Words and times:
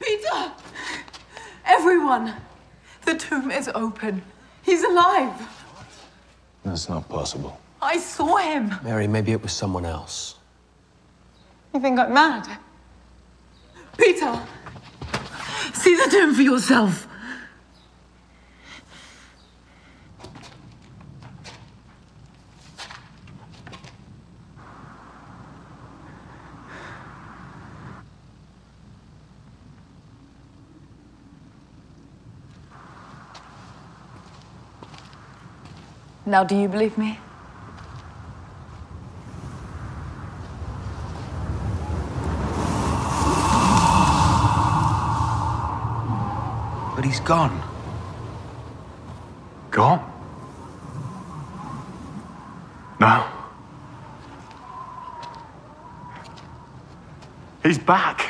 Peter! 0.00 0.52
Everyone! 1.64 2.34
The 3.04 3.14
tomb 3.16 3.50
is 3.50 3.70
open. 3.74 4.22
He's 4.62 4.82
alive. 4.82 5.34
That's 6.64 6.88
not 6.88 7.08
possible. 7.08 7.58
I 7.80 7.98
saw 7.98 8.36
him. 8.36 8.74
Mary, 8.82 9.06
maybe 9.06 9.32
it 9.32 9.42
was 9.42 9.52
someone 9.52 9.84
else. 9.84 10.34
You 11.72 11.80
think 11.80 11.98
I'm 11.98 12.12
mad? 12.12 12.58
Peter! 13.96 14.40
See 15.74 15.96
the 15.96 16.08
tomb 16.10 16.34
for 16.34 16.42
yourself. 16.42 17.06
Now, 36.28 36.44
do 36.44 36.54
you 36.54 36.68
believe 36.68 36.98
me? 36.98 37.18
But 46.94 47.06
he's 47.06 47.20
gone. 47.20 47.62
Gone? 49.70 50.04
No. 53.00 53.24
He's 57.62 57.78
back. 57.78 58.27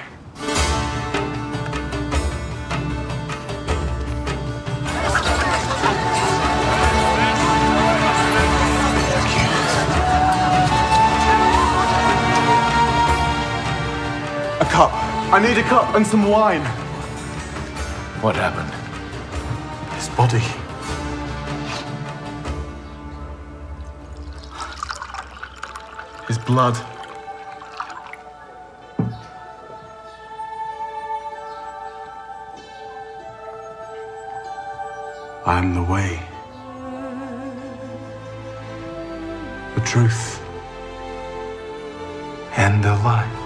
I 15.31 15.41
need 15.41 15.59
a 15.59 15.63
cup 15.63 15.95
and 15.95 16.07
some 16.07 16.27
wine. 16.27 16.65
What 18.23 18.35
happened? 18.35 18.73
His 19.93 20.09
body. 20.17 20.41
His 26.29 26.39
blood. 26.39 26.77
I 35.45 35.59
am 35.59 35.75
the 35.75 35.83
way, 35.83 36.21
the 39.75 39.83
truth, 39.83 40.41
and 42.57 42.83
the 42.83 42.95
life. 43.05 43.38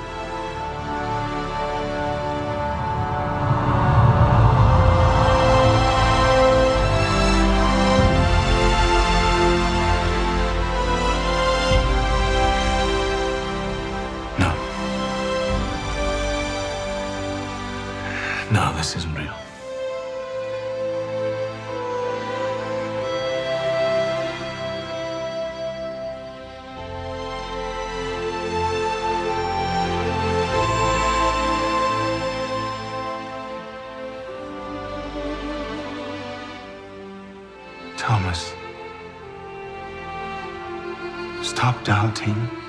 Stop 41.63 41.85
doubting. 41.85 42.62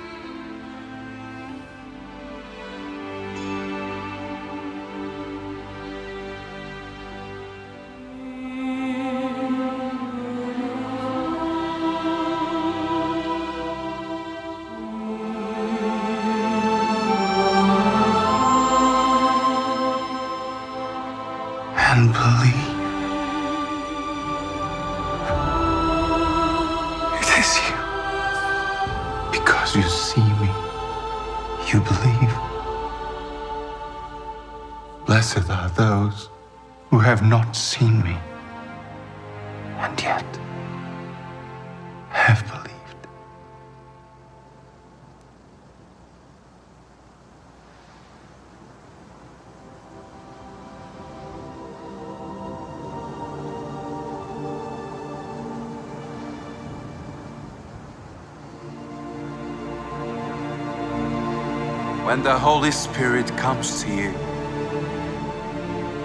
When 62.03 62.21
the 62.21 62.37
Holy 62.37 62.71
Spirit 62.71 63.27
comes 63.37 63.81
to 63.81 63.89
you, 63.89 64.13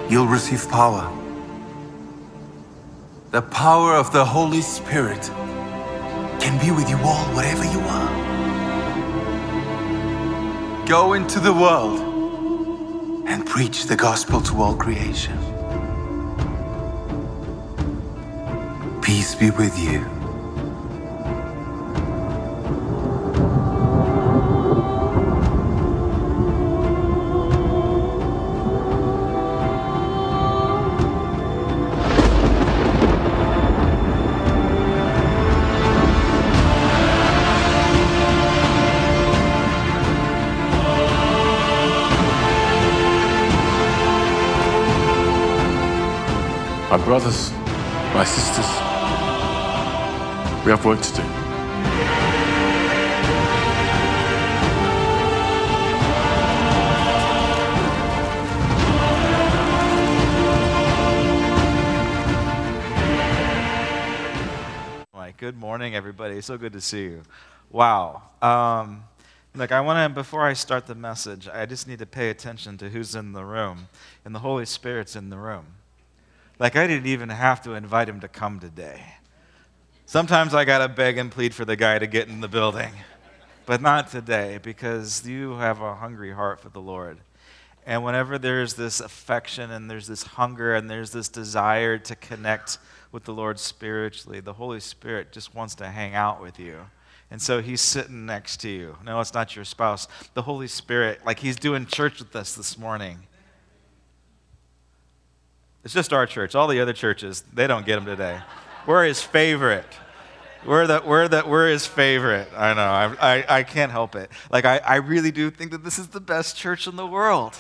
you'll 0.09 0.29
receive 0.29 0.69
power. 0.69 1.13
The 3.33 3.43
power 3.43 3.95
of 3.97 4.13
the 4.13 4.25
Holy 4.25 4.63
Spirit 4.63 5.23
can 6.41 6.57
be 6.65 6.71
with 6.71 6.89
you 6.89 6.97
all 6.99 7.25
wherever 7.35 7.65
you 7.65 7.81
are. 7.81 8.09
Go 10.87 11.15
into 11.15 11.41
the 11.41 11.53
world 11.53 11.99
and 13.27 13.45
preach 13.45 13.87
the 13.87 13.97
gospel 13.97 14.41
to 14.43 14.63
all 14.63 14.77
creation. 14.77 15.37
Peace 19.03 19.35
be 19.35 19.51
with 19.51 19.77
you. 19.77 20.18
Brothers, 47.09 47.53
my 48.13 48.23
sisters, 48.23 48.67
we 50.63 50.71
have 50.71 50.85
work 50.85 51.01
to 51.01 51.17
do. 51.17 51.23
Good 65.39 65.57
morning, 65.57 65.95
everybody. 65.95 66.43
So 66.43 66.59
good 66.59 66.75
to 66.75 66.81
see 66.83 67.05
you. 67.05 67.23
Wow. 67.71 68.21
Um, 68.43 69.05
look, 69.55 69.73
I 69.73 69.81
want 69.81 70.11
to, 70.11 70.15
before 70.15 70.43
I 70.43 70.53
start 70.53 70.87
the 70.87 70.95
message, 70.95 71.49
I 71.49 71.65
just 71.65 71.89
need 71.89 72.01
to 72.01 72.07
pay 72.07 72.29
attention 72.29 72.77
to 72.79 72.91
who's 72.91 73.15
in 73.15 73.33
the 73.33 73.45
room. 73.45 73.89
And 74.27 74.35
the 74.35 74.41
Holy 74.41 74.67
Spirit's 74.67 75.17
in 75.17 75.31
the 75.31 75.39
room. 75.39 75.78
Like, 76.59 76.75
I 76.75 76.87
didn't 76.87 77.07
even 77.07 77.29
have 77.29 77.63
to 77.63 77.75
invite 77.75 78.09
him 78.09 78.21
to 78.21 78.29
come 78.29 78.59
today. 78.59 79.01
Sometimes 80.07 80.55
I 80.55 80.65
got 80.65 80.79
to 80.79 80.89
beg 80.89 81.19
and 81.19 81.31
plead 81.31 81.55
for 81.55 81.65
the 81.65 81.77
guy 81.77 81.99
to 81.99 82.07
get 82.07 82.29
in 82.29 82.41
the 82.41 82.49
building, 82.49 82.91
but 83.67 83.81
not 83.81 84.11
today 84.11 84.59
because 84.63 85.27
you 85.27 85.53
have 85.59 85.81
a 85.81 85.95
hungry 85.95 86.33
heart 86.33 86.61
for 86.61 86.71
the 86.71 86.81
Lord. 86.81 87.19
And 87.87 88.03
whenever 88.03 88.39
there's 88.39 88.75
this 88.75 89.01
affection 89.01 89.71
and 89.71 89.91
there's 89.91 90.07
this 90.07 90.23
hunger 90.23 90.75
and 90.75 90.91
there's 90.91 91.13
this 91.13 91.29
desire 91.29 91.97
to 91.99 92.17
connect 92.17 92.79
with 93.13 93.25
the 93.25 93.33
Lord 93.33 93.59
spiritually, 93.59 94.41
the 94.41 94.55
Holy 94.55 94.81
Spirit 94.81 95.31
just 95.31 95.55
wants 95.55 95.77
to 95.77 95.87
hang 95.87 96.15
out 96.15 96.43
with 96.43 96.59
you. 96.59 96.81
And 97.31 97.41
so 97.41 97.63
he's 97.63 97.81
sitting 97.81 98.27
next 98.27 98.59
to 98.63 98.69
you. 98.69 98.97
No, 99.05 99.21
it's 99.21 99.35
not 99.35 99.55
your 99.55 99.65
spouse. 99.65 100.09
The 100.35 100.43
Holy 100.43 100.67
Spirit, 100.67 101.25
like 101.25 101.39
he's 101.39 101.57
doing 101.57 101.87
church 101.87 102.19
with 102.19 102.35
us 102.35 102.55
this 102.55 102.77
morning. 102.77 103.28
It's 105.85 105.95
just 105.95 106.13
our 106.13 106.27
church. 106.27 106.55
All 106.55 106.69
the 106.69 106.81
other 106.81 106.93
churches, 106.93 107.45
they 107.53 107.67
don't 107.67 107.87
get 107.87 107.99
him 107.99 108.05
today. 108.05 108.41
We're 108.87 109.05
his 109.05 109.23
favorite. 109.23 109.87
We're, 110.67 110.87
the, 110.87 111.03
we're, 111.05 111.29
the, 111.29 111.45
we're 111.47 111.69
his 111.69 111.87
favorite. 111.87 112.49
I 112.57 112.75
know. 112.75 112.83
I, 112.83 113.37
I, 113.37 113.59
I 113.59 113.63
can't 113.63 113.93
help 113.93 114.17
it. 114.17 114.31
Like, 114.51 114.65
I, 114.65 114.79
I 114.79 114.97
really 114.97 115.31
do 115.31 115.51
think 115.51 115.71
that 115.71 115.85
this 115.85 115.99
is 115.99 116.09
the 116.09 116.21
best 116.21 116.57
church 116.57 116.87
in 116.87 116.97
the 116.97 117.07
world. 117.07 117.55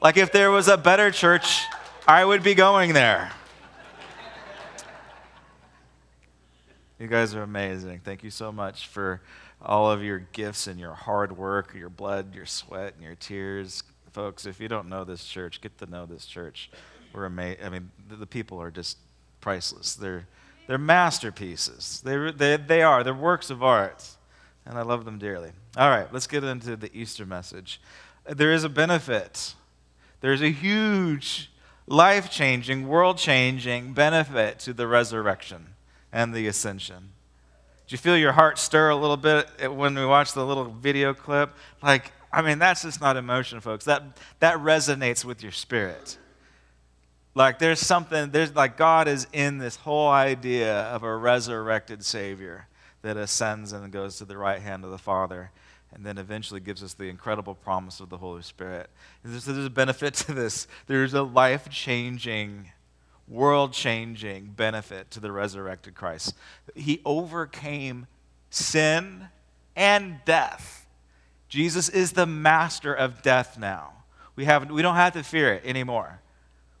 Like, 0.00 0.16
if 0.16 0.32
there 0.32 0.50
was 0.50 0.68
a 0.68 0.76
better 0.76 1.10
church, 1.10 1.62
I 2.06 2.24
would 2.24 2.42
be 2.42 2.54
going 2.54 2.92
there. 2.92 3.30
You 6.98 7.06
guys 7.06 7.34
are 7.34 7.42
amazing. 7.42 8.00
Thank 8.04 8.24
you 8.24 8.30
so 8.30 8.50
much 8.50 8.88
for 8.88 9.20
all 9.60 9.90
of 9.90 10.02
your 10.02 10.18
gifts 10.18 10.66
and 10.66 10.80
your 10.80 10.94
hard 10.94 11.36
work, 11.36 11.74
your 11.74 11.90
blood, 11.90 12.34
your 12.34 12.46
sweat, 12.46 12.94
and 12.94 13.02
your 13.02 13.16
tears. 13.16 13.82
Folks, 14.12 14.46
if 14.46 14.60
you 14.60 14.68
don't 14.68 14.88
know 14.88 15.04
this 15.04 15.24
church, 15.24 15.60
get 15.60 15.76
to 15.78 15.86
know 15.86 16.06
this 16.06 16.24
church. 16.24 16.70
We're 17.16 17.24
amazing. 17.24 17.64
I 17.64 17.70
mean, 17.70 17.90
the, 18.10 18.16
the 18.16 18.26
people 18.26 18.60
are 18.60 18.70
just 18.70 18.98
priceless. 19.40 19.94
They're, 19.94 20.26
they're 20.66 20.76
masterpieces. 20.76 22.02
They, 22.04 22.30
they, 22.30 22.58
they 22.58 22.82
are. 22.82 23.02
They're 23.02 23.14
works 23.14 23.48
of 23.48 23.62
art. 23.62 24.06
And 24.66 24.76
I 24.76 24.82
love 24.82 25.06
them 25.06 25.18
dearly. 25.18 25.52
All 25.78 25.88
right, 25.88 26.12
let's 26.12 26.26
get 26.26 26.44
into 26.44 26.76
the 26.76 26.94
Easter 26.94 27.24
message. 27.24 27.80
There 28.28 28.52
is 28.52 28.64
a 28.64 28.68
benefit. 28.68 29.54
There's 30.20 30.42
a 30.42 30.50
huge, 30.50 31.50
life 31.86 32.30
changing, 32.30 32.86
world 32.86 33.16
changing 33.16 33.94
benefit 33.94 34.58
to 34.60 34.74
the 34.74 34.86
resurrection 34.86 35.68
and 36.12 36.34
the 36.34 36.46
ascension. 36.46 37.12
Did 37.86 37.92
you 37.92 37.98
feel 37.98 38.18
your 38.18 38.32
heart 38.32 38.58
stir 38.58 38.90
a 38.90 38.96
little 38.96 39.16
bit 39.16 39.72
when 39.72 39.94
we 39.94 40.04
watched 40.04 40.34
the 40.34 40.44
little 40.44 40.64
video 40.64 41.14
clip? 41.14 41.54
Like, 41.82 42.12
I 42.30 42.42
mean, 42.42 42.58
that's 42.58 42.82
just 42.82 43.00
not 43.00 43.16
emotion, 43.16 43.60
folks. 43.62 43.86
That, 43.86 44.02
that 44.40 44.58
resonates 44.58 45.24
with 45.24 45.42
your 45.42 45.52
spirit. 45.52 46.18
Like, 47.36 47.58
there's 47.58 47.80
something, 47.80 48.30
there's 48.30 48.56
like 48.56 48.78
God 48.78 49.08
is 49.08 49.26
in 49.30 49.58
this 49.58 49.76
whole 49.76 50.08
idea 50.08 50.84
of 50.84 51.02
a 51.02 51.14
resurrected 51.14 52.02
Savior 52.02 52.66
that 53.02 53.18
ascends 53.18 53.74
and 53.74 53.92
goes 53.92 54.16
to 54.16 54.24
the 54.24 54.38
right 54.38 54.58
hand 54.58 54.86
of 54.86 54.90
the 54.90 54.96
Father 54.96 55.50
and 55.92 56.02
then 56.02 56.16
eventually 56.16 56.60
gives 56.60 56.82
us 56.82 56.94
the 56.94 57.10
incredible 57.10 57.54
promise 57.54 58.00
of 58.00 58.08
the 58.08 58.16
Holy 58.16 58.40
Spirit. 58.40 58.88
There's, 59.22 59.44
there's 59.44 59.66
a 59.66 59.70
benefit 59.70 60.14
to 60.14 60.32
this. 60.32 60.66
There's 60.86 61.12
a 61.12 61.22
life 61.22 61.68
changing 61.68 62.70
world 63.28 63.74
changing 63.74 64.54
benefit 64.56 65.10
to 65.10 65.20
the 65.20 65.30
resurrected 65.30 65.94
Christ. 65.94 66.34
He 66.74 67.02
overcame 67.04 68.06
sin 68.48 69.28
and 69.76 70.20
death. 70.24 70.86
Jesus 71.50 71.90
is 71.90 72.12
the 72.12 72.24
master 72.24 72.94
of 72.94 73.20
death 73.20 73.58
now. 73.58 73.92
We, 74.36 74.46
have, 74.46 74.70
we 74.70 74.80
don't 74.80 74.94
have 74.94 75.12
to 75.12 75.22
fear 75.22 75.52
it 75.52 75.66
anymore. 75.66 76.20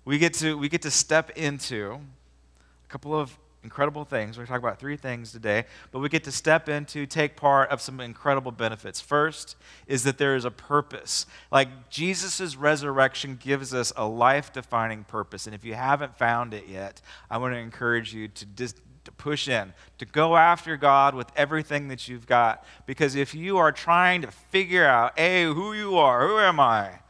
We 0.06 0.18
get 0.18 0.34
to, 0.34 0.56
we 0.56 0.68
get 0.68 0.82
to 0.82 0.90
step 0.90 1.30
into 1.30 1.94
a 1.94 2.88
couple 2.88 3.12
of 3.18 3.36
incredible 3.64 4.04
things. 4.04 4.38
We're 4.38 4.42
going 4.42 4.46
to 4.46 4.52
talk 4.52 4.60
about 4.60 4.78
three 4.78 4.96
things 4.96 5.32
today, 5.32 5.64
but 5.90 5.98
we 5.98 6.08
get 6.08 6.22
to 6.24 6.32
step 6.32 6.68
into, 6.68 7.06
take 7.06 7.34
part 7.34 7.70
of 7.70 7.80
some 7.80 7.98
incredible 7.98 8.52
benefits. 8.52 9.00
First 9.00 9.56
is 9.88 10.04
that 10.04 10.16
there 10.16 10.36
is 10.36 10.44
a 10.44 10.50
purpose. 10.52 11.26
Like 11.50 11.90
Jesus' 11.90 12.54
resurrection 12.54 13.36
gives 13.42 13.74
us 13.74 13.92
a 13.96 14.06
life 14.06 14.52
defining 14.52 15.02
purpose. 15.02 15.46
And 15.46 15.56
if 15.56 15.64
you 15.64 15.74
haven't 15.74 16.16
found 16.16 16.54
it 16.54 16.68
yet, 16.68 17.02
I 17.28 17.38
want 17.38 17.54
to 17.54 17.58
encourage 17.58 18.14
you 18.14 18.28
to, 18.28 18.46
dis- 18.46 18.76
to 19.02 19.10
push 19.10 19.48
in, 19.48 19.72
to 19.98 20.04
go 20.04 20.36
after 20.36 20.76
God 20.76 21.16
with 21.16 21.32
everything 21.34 21.88
that 21.88 22.06
you've 22.06 22.28
got. 22.28 22.64
Because 22.86 23.16
if 23.16 23.34
you 23.34 23.58
are 23.58 23.72
trying 23.72 24.22
to 24.22 24.30
figure 24.30 24.86
out, 24.86 25.18
hey, 25.18 25.42
who 25.42 25.72
you 25.72 25.96
are, 25.96 26.28
who 26.28 26.38
am 26.38 26.60
I? 26.60 27.00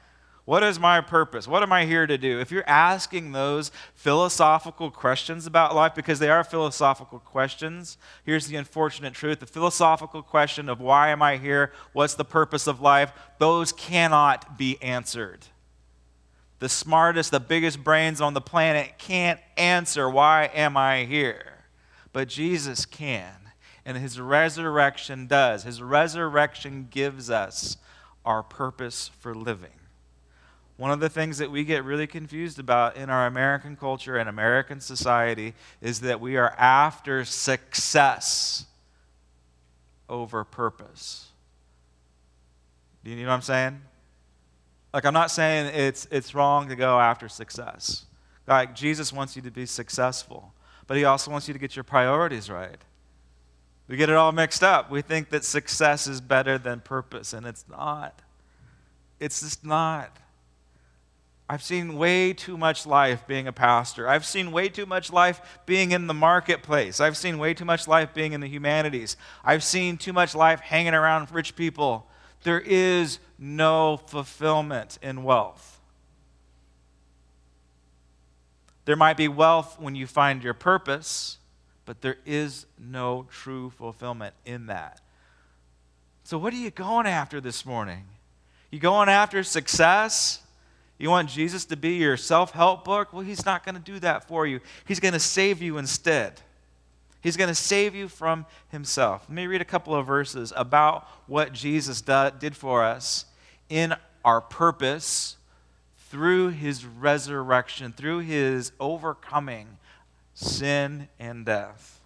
What 0.47 0.63
is 0.63 0.79
my 0.79 1.01
purpose? 1.01 1.49
What 1.49 1.65
am 1.65 1.73
I 1.73 1.87
here 1.87 2.07
to 2.07 2.17
do? 2.17 2.39
If 2.39 2.53
you're 2.53 2.69
asking 2.69 3.33
those 3.33 3.73
philosophical 3.95 4.93
questions 4.93 5.45
about 5.45 5.75
life, 5.75 5.93
because 5.97 6.21
they 6.21 6.31
are 6.31 6.45
philosophical 6.45 7.19
questions, 7.19 7.99
here's 8.25 8.47
the 8.47 8.55
unfortunate 8.55 9.13
truth 9.13 9.41
the 9.41 9.47
philosophical 9.47 10.23
question 10.23 10.69
of 10.69 10.81
why 10.81 11.09
am 11.09 11.21
I 11.21 11.37
here? 11.37 11.73
What's 11.93 12.15
the 12.15 12.25
purpose 12.25 12.69
of 12.69 12.81
life? 12.81 13.13
Those 13.39 13.73
cannot 13.73 14.57
be 14.57 14.81
answered. 14.81 15.41
The 16.61 16.69
smartest, 16.69 17.33
the 17.33 17.41
biggest 17.41 17.83
brains 17.83 18.21
on 18.21 18.33
the 18.33 18.41
planet 18.41 18.99
can't 18.99 19.41
answer 19.57 20.09
why 20.09 20.49
am 20.55 20.77
I 20.77 21.07
here? 21.07 21.65
But 22.13 22.29
Jesus 22.29 22.87
can. 22.87 23.35
And 23.85 23.97
his 23.97 24.21
resurrection 24.21 25.27
does. 25.27 25.65
His 25.65 25.83
resurrection 25.83 26.87
gives 26.89 27.31
us 27.31 27.79
our 28.25 28.45
purpose 28.45 29.11
for 29.19 29.35
living. 29.35 29.71
One 30.77 30.91
of 30.91 31.01
the 31.01 31.09
things 31.09 31.39
that 31.39 31.51
we 31.51 31.65
get 31.65 31.85
really 31.85 32.07
confused 32.07 32.59
about 32.59 32.97
in 32.97 33.09
our 33.09 33.27
American 33.27 33.77
culture 33.77 34.17
and 34.17 34.29
American 34.29 34.81
society 34.81 35.55
is 35.81 36.01
that 36.01 36.21
we 36.21 36.37
are 36.37 36.53
after 36.59 37.25
success 37.25 38.67
over 40.09 40.45
purpose. 40.45 41.29
Do 43.05 43.11
you 43.11 43.17
know 43.23 43.29
what 43.29 43.35
I'm 43.35 43.43
saying? 43.43 43.81
Like, 44.93 45.05
I'm 45.05 45.15
not 45.15 45.31
saying 45.31 45.75
it's, 45.75 46.07
it's 46.11 46.35
wrong 46.35 46.69
to 46.69 46.77
go 46.77 47.01
after 47.01 47.29
success. 47.29 48.05
Like, 48.47 48.75
Jesus 48.75 49.13
wants 49.13 49.35
you 49.35 49.43
to 49.43 49.51
be 49.51 49.65
successful, 49.65 50.53
but 50.87 50.97
He 50.97 51.05
also 51.05 51.31
wants 51.31 51.49
you 51.49 51.55
to 51.55 51.61
get 51.61 51.75
your 51.75 51.85
priorities 51.85 52.51
right. 52.51 52.79
We 53.89 53.97
get 53.97 54.11
it 54.11 54.17
all 54.17 54.33
mixed 54.33 54.63
up. 54.63 54.91
We 54.91 55.01
think 55.01 55.31
that 55.31 55.45
success 55.45 56.07
is 56.07 56.21
better 56.21 56.59
than 56.59 56.81
purpose, 56.81 57.33
and 57.33 57.47
it's 57.47 57.65
not. 57.69 58.21
It's 59.21 59.41
just 59.41 59.65
not. 59.65 60.17
I've 61.49 61.63
seen 61.63 61.97
way 61.97 62.33
too 62.33 62.57
much 62.57 62.87
life 62.87 63.25
being 63.27 63.47
a 63.47 63.53
pastor. 63.53 64.09
I've 64.09 64.27
seen 64.27 64.51
way 64.51 64.69
too 64.69 64.87
much 64.87 65.13
life 65.13 65.61
being 65.65 65.93
in 65.93 66.09
the 66.09 66.15
marketplace. 66.15 67.01
I've 67.01 67.17
seen 67.17 67.39
way 67.39 67.55
too 67.55 67.65
much 67.65 67.87
life 67.87 68.13
being 68.13 68.33
in 68.33 68.41
the 68.41 68.49
humanities. 68.49 69.17
I've 69.45 69.63
seen 69.63 69.97
too 69.97 70.13
much 70.13 70.35
life 70.35 70.59
hanging 70.59 70.95
around 70.95 71.31
rich 71.31 71.55
people. 71.55 72.09
There 72.43 72.61
is 72.61 73.21
no 73.39 73.97
fulfillment 73.97 74.99
in 75.03 75.23
wealth. 75.23 75.81
There 78.85 78.97
might 78.97 79.17
be 79.17 79.29
wealth 79.29 79.77
when 79.81 79.95
you 79.95 80.07
find 80.07 80.43
your 80.43 80.55
purpose, 80.55 81.39
but 81.85 82.03
there 82.03 82.19
is 82.27 82.67
no 82.79 83.27
true 83.31 83.71
fulfillment 83.71 84.35
in 84.45 84.67
that. 84.67 85.01
So, 86.25 86.39
what 86.39 86.53
are 86.53 86.57
you 86.57 86.71
going 86.71 87.07
after 87.07 87.41
this 87.41 87.65
morning? 87.65 88.05
You 88.71 88.81
going 88.81 89.09
after 89.09 89.43
success? 89.45 90.43
You 90.99 91.11
want 91.11 91.29
Jesus 91.29 91.65
to 91.67 91.77
be 91.77 91.95
your 91.95 92.17
self 92.17 92.53
help 92.53 92.85
book? 92.85 93.13
Well, 93.13 93.23
He's 93.23 93.45
not 93.45 93.65
going 93.65 93.75
to 93.75 93.81
do 93.81 93.99
that 94.01 94.27
for 94.27 94.47
you. 94.47 94.61
He's 94.87 95.01
going 95.01 95.15
to 95.15 95.21
save 95.21 95.61
you 95.61 95.79
instead. 95.79 96.41
He's 97.21 97.37
going 97.37 97.49
to 97.49 97.55
save 97.55 97.95
you 97.95 98.09
from 98.09 98.47
Himself. 98.69 99.25
Let 99.29 99.35
me 99.35 99.47
read 99.47 99.61
a 99.61 99.67
couple 99.67 99.95
of 99.95 100.07
verses 100.07 100.53
about 100.57 101.09
what 101.27 101.53
Jesus 101.53 102.01
did 102.01 102.57
for 102.57 102.85
us 102.85 103.27
in 103.69 103.95
our 104.25 104.41
purpose 104.41 105.37
through 106.09 106.51
His 106.51 106.85
resurrection, 106.85 107.93
through 107.93 108.21
His 108.21 108.73
overcoming 108.81 109.79
sin 110.35 111.09
and 111.19 111.45
death. 111.45 112.01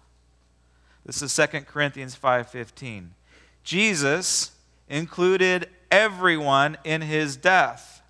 This 1.05 1.21
is 1.21 1.33
2 1.33 1.65
Corinthians 1.65 2.15
5:15. 2.15 3.09
Jesus 3.63 4.51
included 4.89 5.69
everyone 5.89 6.77
in 6.83 7.01
his 7.01 7.35
death 7.35 8.00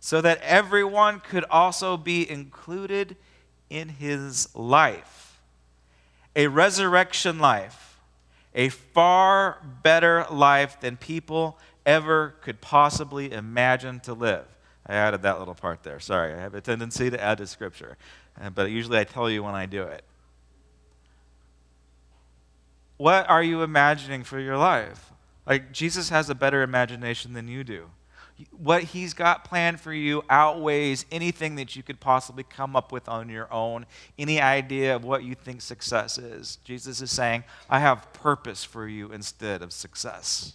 so 0.00 0.22
that 0.22 0.40
everyone 0.42 1.20
could 1.20 1.44
also 1.50 1.98
be 1.98 2.28
included 2.28 3.16
in 3.68 3.90
his 3.90 4.48
life. 4.56 5.40
A 6.34 6.46
resurrection 6.46 7.38
life, 7.38 7.98
a 8.54 8.70
far 8.70 9.58
better 9.82 10.26
life 10.30 10.80
than 10.80 10.96
people 10.96 11.58
ever 11.84 12.34
could 12.40 12.62
possibly 12.62 13.30
imagine 13.30 14.00
to 14.00 14.14
live. 14.14 14.46
I 14.86 14.94
added 14.94 15.22
that 15.22 15.38
little 15.38 15.54
part 15.54 15.82
there. 15.82 16.00
Sorry, 16.00 16.32
I 16.32 16.40
have 16.40 16.54
a 16.54 16.60
tendency 16.62 17.10
to 17.10 17.22
add 17.22 17.38
to 17.38 17.46
scripture, 17.46 17.98
uh, 18.40 18.50
but 18.50 18.70
usually 18.70 18.98
I 18.98 19.04
tell 19.04 19.30
you 19.30 19.42
when 19.42 19.54
I 19.54 19.66
do 19.66 19.82
it. 19.82 20.02
What 22.96 23.28
are 23.28 23.42
you 23.42 23.62
imagining 23.62 24.24
for 24.24 24.38
your 24.38 24.56
life? 24.56 25.10
Like, 25.46 25.72
Jesus 25.72 26.08
has 26.08 26.30
a 26.30 26.34
better 26.34 26.62
imagination 26.62 27.34
than 27.34 27.48
you 27.48 27.64
do 27.64 27.90
what 28.50 28.82
he's 28.82 29.14
got 29.14 29.44
planned 29.44 29.80
for 29.80 29.92
you 29.92 30.22
outweighs 30.28 31.06
anything 31.10 31.56
that 31.56 31.76
you 31.76 31.82
could 31.82 32.00
possibly 32.00 32.44
come 32.44 32.76
up 32.76 32.92
with 32.92 33.08
on 33.08 33.28
your 33.28 33.52
own, 33.52 33.86
any 34.18 34.40
idea 34.40 34.94
of 34.94 35.04
what 35.04 35.24
you 35.24 35.34
think 35.34 35.60
success 35.60 36.18
is. 36.18 36.56
Jesus 36.64 37.00
is 37.00 37.10
saying, 37.10 37.44
I 37.68 37.78
have 37.80 38.12
purpose 38.12 38.64
for 38.64 38.86
you 38.86 39.12
instead 39.12 39.62
of 39.62 39.72
success. 39.72 40.54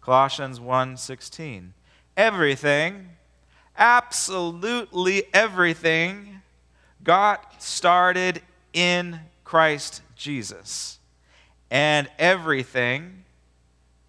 Colossians 0.00 0.60
1:16. 0.60 1.72
Everything, 2.16 3.10
absolutely 3.76 5.24
everything 5.34 6.42
got 7.02 7.62
started 7.62 8.40
in 8.72 9.20
Christ 9.44 10.02
Jesus. 10.14 10.98
And 11.70 12.08
everything, 12.18 13.24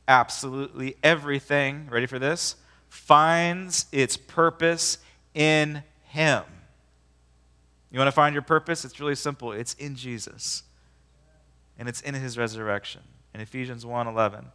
absolutely 0.07 0.95
everything, 1.03 1.87
ready 1.89 2.05
for 2.05 2.19
this? 2.19 2.55
Finds 2.89 3.85
its 3.91 4.17
purpose 4.17 4.97
in 5.33 5.83
Him. 6.03 6.43
You 7.91 7.99
want 7.99 8.07
to 8.07 8.13
find 8.13 8.33
your 8.33 8.41
purpose? 8.41 8.83
It's 8.85 8.99
really 8.99 9.15
simple. 9.15 9.51
It's 9.51 9.73
in 9.75 9.95
Jesus. 9.95 10.63
And 11.79 11.87
it's 11.87 12.01
in 12.01 12.13
his 12.13 12.37
resurrection. 12.37 13.01
In 13.33 13.41
Ephesians 13.41 13.85
1:11. 13.85 14.45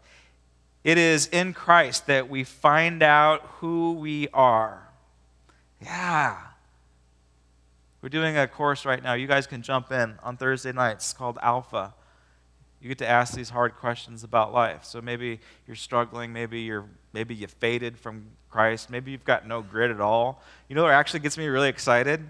It 0.85 0.99
is 0.99 1.29
in 1.29 1.53
Christ 1.53 2.07
that 2.09 2.29
we 2.29 2.43
find 2.43 3.03
out 3.03 3.43
who 3.61 3.93
we 3.93 4.29
are. 4.35 4.89
Yeah. 5.81 6.37
We're 8.01 8.09
doing 8.09 8.37
a 8.37 8.49
course 8.49 8.85
right 8.85 9.01
now. 9.01 9.15
You 9.15 9.29
guys 9.29 9.47
can 9.47 9.63
jump 9.63 9.93
in 9.93 10.19
on 10.25 10.37
Thursday 10.37 10.73
nights 10.73 11.05
It's 11.05 11.13
called 11.13 11.39
Alpha. 11.41 11.95
You 12.83 12.89
get 12.89 12.99
to 12.99 13.09
ask 13.09 13.35
these 13.35 13.51
hard 13.51 13.77
questions 13.77 14.25
about 14.25 14.53
life. 14.53 14.85
So 14.85 15.01
maybe 15.01 15.39
you're 15.69 15.77
struggling, 15.77 16.33
maybe 16.33 16.61
you're 16.63 16.85
maybe 17.13 17.33
you 17.35 17.47
faded 17.47 17.97
from 17.97 18.25
Christ, 18.51 18.91
maybe 18.91 19.13
you've 19.13 19.25
got 19.25 19.47
no 19.47 19.63
grit 19.63 19.93
at 19.93 20.01
all. 20.01 20.43
You 20.69 20.75
know 20.75 20.83
what 20.83 20.93
actually 20.93 21.21
gets 21.21 21.39
me 21.39 21.47
really 21.47 21.69
excited 21.69 22.21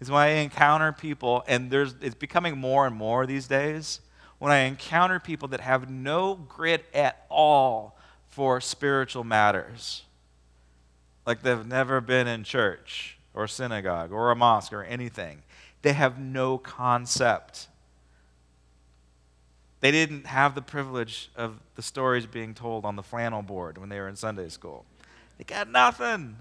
is 0.00 0.10
when 0.10 0.20
I 0.20 0.28
encounter 0.28 0.92
people 0.92 1.44
and 1.48 1.70
there's 1.70 1.94
it's 2.02 2.14
becoming 2.14 2.58
more 2.58 2.86
and 2.86 2.94
more 2.94 3.24
these 3.24 3.48
days 3.48 4.00
when 4.38 4.52
I 4.52 4.64
encounter 4.64 5.18
people 5.18 5.48
that 5.48 5.60
have 5.60 5.88
no 5.88 6.34
grit 6.34 6.84
at 6.92 7.24
all 7.30 7.96
for 8.28 8.60
spiritual 8.60 9.24
matters. 9.24 10.02
Like 11.24 11.42
they've 11.42 11.66
never 11.66 12.02
been 12.02 12.26
in 12.26 12.44
church 12.44 13.16
or 13.32 13.48
synagogue 13.48 14.12
or 14.12 14.30
a 14.30 14.36
mosque 14.36 14.72
or 14.74 14.82
anything. 14.84 15.42
They 15.80 15.94
have 15.94 16.18
no 16.18 16.58
concept. 16.58 17.68
They 19.82 19.90
didn't 19.90 20.26
have 20.26 20.54
the 20.54 20.62
privilege 20.62 21.28
of 21.36 21.58
the 21.74 21.82
stories 21.82 22.24
being 22.24 22.54
told 22.54 22.84
on 22.84 22.96
the 22.96 23.02
flannel 23.02 23.42
board 23.42 23.78
when 23.78 23.88
they 23.88 23.98
were 23.98 24.08
in 24.08 24.16
Sunday 24.16 24.48
school. 24.48 24.86
They 25.36 25.44
got 25.44 25.68
nothing. 25.68 26.36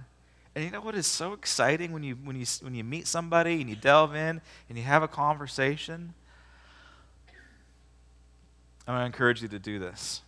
And 0.53 0.63
you 0.63 0.69
know 0.69 0.79
what 0.79 0.95
is 0.95 1.07
so 1.07 1.33
exciting 1.33 1.91
when 1.91 2.03
you, 2.03 2.15
when 2.23 2.35
you, 2.35 2.45
when 2.61 2.75
you 2.75 2.83
meet 2.83 3.07
somebody 3.07 3.59
and 3.59 3.69
you 3.69 3.75
delve 3.75 4.15
in 4.15 4.41
and 4.69 4.77
you 4.77 4.83
have 4.83 5.01
a 5.01 5.07
conversation? 5.07 6.13
I'm 8.87 8.93
going 8.93 9.01
to 9.01 9.05
encourage 9.07 9.41
you 9.41 9.47
to 9.47 9.59
do 9.59 9.79
this. 9.79 10.21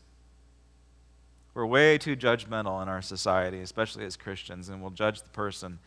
We're 1.53 1.67
way 1.67 1.99
too 1.99 2.15
judgmental 2.15 2.81
in 2.81 2.89
our 2.89 3.03
society, 3.03 3.61
especially 3.61 4.05
as 4.05 4.17
Christians, 4.17 4.69
and 4.69 4.81
we'll 4.81 4.89
judge 4.89 5.21
the 5.21 5.29
person 5.29 5.77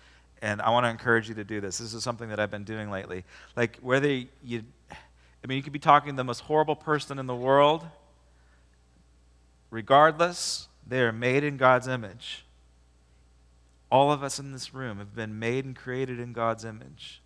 and 0.43 0.61
I 0.61 0.71
want 0.71 0.85
to 0.85 0.91
encourage 0.91 1.29
you 1.29 1.35
to 1.37 1.45
do 1.45 1.61
this. 1.61 1.79
This 1.79 1.95
is 1.95 2.03
something 2.03 2.29
that 2.29 2.39
I've 2.39 2.51
been 2.51 2.65
doing 2.65 2.91
lately. 2.91 3.25
Like, 3.57 3.79
whether 3.81 4.23
you, 4.45 4.65
I 5.47 5.49
mean, 5.49 5.59
you 5.59 5.63
could 5.63 5.73
be 5.73 5.79
talking 5.79 6.11
to 6.11 6.17
the 6.17 6.25
most 6.25 6.41
horrible 6.41 6.75
person 6.75 7.21
in 7.21 7.29
the 7.29 7.37
world, 7.37 7.87
regardless, 9.71 10.67
they 10.85 11.01
are 11.03 11.13
made 11.13 11.45
in 11.45 11.57
God's 11.57 11.87
image. 11.87 12.45
All 13.89 14.11
of 14.11 14.25
us 14.25 14.41
in 14.41 14.51
this 14.51 14.75
room 14.75 14.99
have 14.99 15.15
been 15.15 15.39
made 15.39 15.65
and 15.65 15.77
created 15.77 16.19
in 16.19 16.33
God's 16.33 16.65
image. 16.65 17.23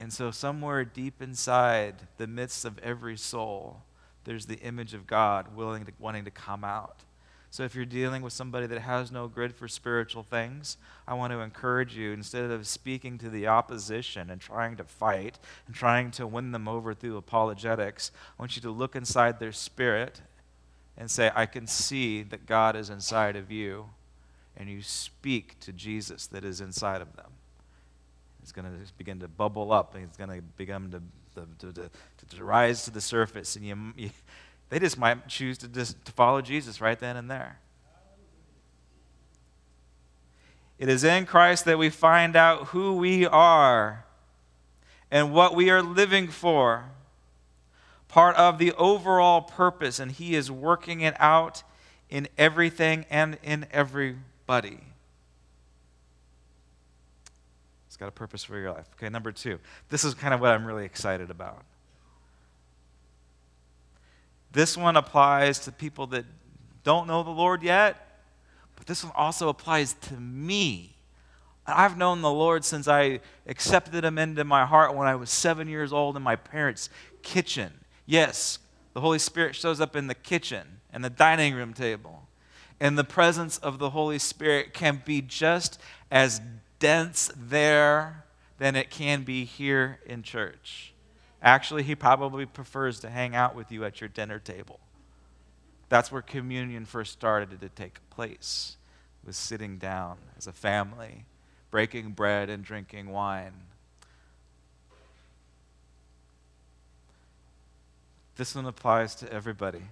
And 0.00 0.10
so, 0.10 0.30
somewhere 0.30 0.86
deep 0.86 1.20
inside 1.20 2.08
the 2.16 2.26
midst 2.26 2.64
of 2.64 2.78
every 2.78 3.18
soul, 3.18 3.82
there's 4.24 4.46
the 4.46 4.58
image 4.60 4.94
of 4.94 5.06
God 5.06 5.54
willing 5.54 5.84
to, 5.84 5.92
wanting 5.98 6.24
to 6.24 6.30
come 6.30 6.64
out. 6.64 7.04
So 7.50 7.62
if 7.62 7.74
you're 7.74 7.86
dealing 7.86 8.22
with 8.22 8.32
somebody 8.32 8.66
that 8.66 8.80
has 8.80 9.10
no 9.10 9.26
grid 9.26 9.54
for 9.54 9.68
spiritual 9.68 10.22
things, 10.22 10.76
I 11.06 11.14
want 11.14 11.32
to 11.32 11.40
encourage 11.40 11.96
you 11.96 12.12
instead 12.12 12.50
of 12.50 12.66
speaking 12.66 13.16
to 13.18 13.30
the 13.30 13.46
opposition 13.46 14.30
and 14.30 14.40
trying 14.40 14.76
to 14.76 14.84
fight 14.84 15.38
and 15.66 15.74
trying 15.74 16.10
to 16.12 16.26
win 16.26 16.52
them 16.52 16.68
over 16.68 16.92
through 16.92 17.16
apologetics, 17.16 18.12
I 18.38 18.42
want 18.42 18.56
you 18.56 18.62
to 18.62 18.70
look 18.70 18.94
inside 18.94 19.40
their 19.40 19.52
spirit 19.52 20.20
and 20.98 21.10
say, 21.10 21.30
I 21.34 21.46
can 21.46 21.66
see 21.66 22.22
that 22.24 22.44
God 22.44 22.76
is 22.76 22.90
inside 22.90 23.36
of 23.36 23.50
you. 23.50 23.88
And 24.56 24.68
you 24.68 24.82
speak 24.82 25.58
to 25.60 25.72
Jesus 25.72 26.26
that 26.26 26.44
is 26.44 26.60
inside 26.60 27.00
of 27.00 27.14
them. 27.16 27.30
It's 28.42 28.52
going 28.52 28.64
to 28.64 28.92
begin 28.98 29.20
to 29.20 29.28
bubble 29.28 29.72
up 29.72 29.94
and 29.94 30.04
it's 30.04 30.16
going 30.16 30.30
to 30.30 30.42
begin 30.56 30.90
to, 30.90 31.02
to, 31.60 31.72
to, 31.72 31.90
to, 32.36 32.44
rise 32.44 32.84
to 32.84 32.90
the 32.90 33.00
surface. 33.00 33.54
And 33.54 33.64
you, 33.64 33.92
you 33.96 34.10
they 34.70 34.78
just 34.78 34.98
might 34.98 35.28
choose 35.28 35.58
to, 35.58 35.68
just, 35.68 36.04
to 36.04 36.12
follow 36.12 36.42
Jesus 36.42 36.80
right 36.80 36.98
then 36.98 37.16
and 37.16 37.30
there. 37.30 37.58
It 40.78 40.88
is 40.88 41.02
in 41.02 41.26
Christ 41.26 41.64
that 41.64 41.78
we 41.78 41.90
find 41.90 42.36
out 42.36 42.68
who 42.68 42.96
we 42.96 43.26
are 43.26 44.04
and 45.10 45.32
what 45.32 45.54
we 45.56 45.70
are 45.70 45.82
living 45.82 46.28
for. 46.28 46.84
Part 48.06 48.36
of 48.36 48.58
the 48.58 48.72
overall 48.72 49.42
purpose, 49.42 49.98
and 49.98 50.12
He 50.12 50.34
is 50.34 50.50
working 50.50 51.00
it 51.00 51.14
out 51.18 51.62
in 52.08 52.28
everything 52.38 53.04
and 53.10 53.38
in 53.42 53.66
everybody. 53.70 54.80
It's 57.86 57.96
got 57.96 58.08
a 58.08 58.12
purpose 58.12 58.44
for 58.44 58.58
your 58.58 58.72
life. 58.72 58.86
Okay, 58.96 59.08
number 59.08 59.32
two. 59.32 59.58
This 59.90 60.04
is 60.04 60.14
kind 60.14 60.32
of 60.32 60.40
what 60.40 60.50
I'm 60.50 60.64
really 60.64 60.84
excited 60.84 61.30
about. 61.30 61.64
This 64.52 64.76
one 64.76 64.96
applies 64.96 65.58
to 65.60 65.72
people 65.72 66.06
that 66.08 66.24
don't 66.82 67.06
know 67.06 67.22
the 67.22 67.30
Lord 67.30 67.62
yet, 67.62 68.22
but 68.76 68.86
this 68.86 69.04
one 69.04 69.12
also 69.14 69.48
applies 69.48 69.94
to 69.94 70.14
me. 70.14 70.94
I've 71.66 71.98
known 71.98 72.22
the 72.22 72.32
Lord 72.32 72.64
since 72.64 72.88
I 72.88 73.20
accepted 73.46 74.04
Him 74.04 74.16
into 74.16 74.44
my 74.44 74.64
heart 74.64 74.94
when 74.94 75.06
I 75.06 75.16
was 75.16 75.28
seven 75.28 75.68
years 75.68 75.92
old 75.92 76.16
in 76.16 76.22
my 76.22 76.36
parents' 76.36 76.88
kitchen. 77.22 77.72
Yes, 78.06 78.58
the 78.94 79.00
Holy 79.00 79.18
Spirit 79.18 79.54
shows 79.54 79.80
up 79.80 79.94
in 79.94 80.06
the 80.06 80.14
kitchen 80.14 80.80
and 80.92 81.04
the 81.04 81.10
dining 81.10 81.54
room 81.54 81.74
table. 81.74 82.28
And 82.80 82.96
the 82.96 83.04
presence 83.04 83.58
of 83.58 83.78
the 83.78 83.90
Holy 83.90 84.18
Spirit 84.18 84.72
can 84.72 85.02
be 85.04 85.20
just 85.20 85.80
as 86.10 86.40
dense 86.78 87.30
there 87.36 88.24
than 88.58 88.76
it 88.76 88.88
can 88.88 89.24
be 89.24 89.44
here 89.44 90.00
in 90.06 90.22
church. 90.22 90.94
Actually, 91.42 91.84
he 91.84 91.94
probably 91.94 92.46
prefers 92.46 92.98
to 93.00 93.10
hang 93.10 93.34
out 93.34 93.54
with 93.54 93.70
you 93.70 93.84
at 93.84 94.00
your 94.00 94.08
dinner 94.08 94.38
table. 94.38 94.80
That's 95.88 96.10
where 96.12 96.22
communion 96.22 96.84
first 96.84 97.12
started 97.12 97.60
to 97.60 97.68
take 97.68 97.98
place, 98.10 98.76
was 99.24 99.36
sitting 99.36 99.78
down 99.78 100.18
as 100.36 100.46
a 100.46 100.52
family, 100.52 101.24
breaking 101.70 102.10
bread 102.10 102.50
and 102.50 102.64
drinking 102.64 103.10
wine. 103.10 103.52
This 108.36 108.54
one 108.54 108.66
applies 108.66 109.14
to 109.16 109.32
everybody. 109.32 109.82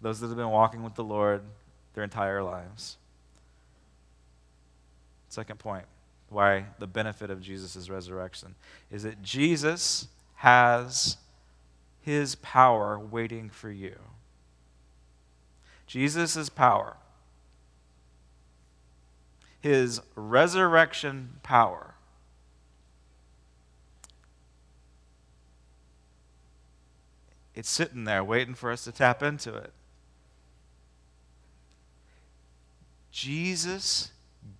Those 0.00 0.20
that 0.20 0.28
have 0.28 0.36
been 0.36 0.50
walking 0.50 0.82
with 0.82 0.94
the 0.94 1.04
Lord 1.04 1.42
their 1.94 2.04
entire 2.04 2.42
lives. 2.42 2.96
Second 5.28 5.58
point 5.58 5.84
why 6.28 6.66
the 6.78 6.86
benefit 6.86 7.30
of 7.30 7.40
Jesus' 7.40 7.88
resurrection 7.88 8.54
is 8.90 9.02
that 9.02 9.22
Jesus 9.22 10.08
has 10.40 11.18
his 12.00 12.34
power 12.36 12.98
waiting 12.98 13.50
for 13.50 13.70
you. 13.70 13.94
Jesus' 15.86 16.48
power, 16.48 16.96
his 19.60 20.00
resurrection 20.14 21.34
power, 21.42 21.92
it's 27.54 27.68
sitting 27.68 28.04
there 28.04 28.24
waiting 28.24 28.54
for 28.54 28.72
us 28.72 28.84
to 28.84 28.92
tap 28.92 29.22
into 29.22 29.54
it. 29.54 29.74
Jesus 33.12 34.10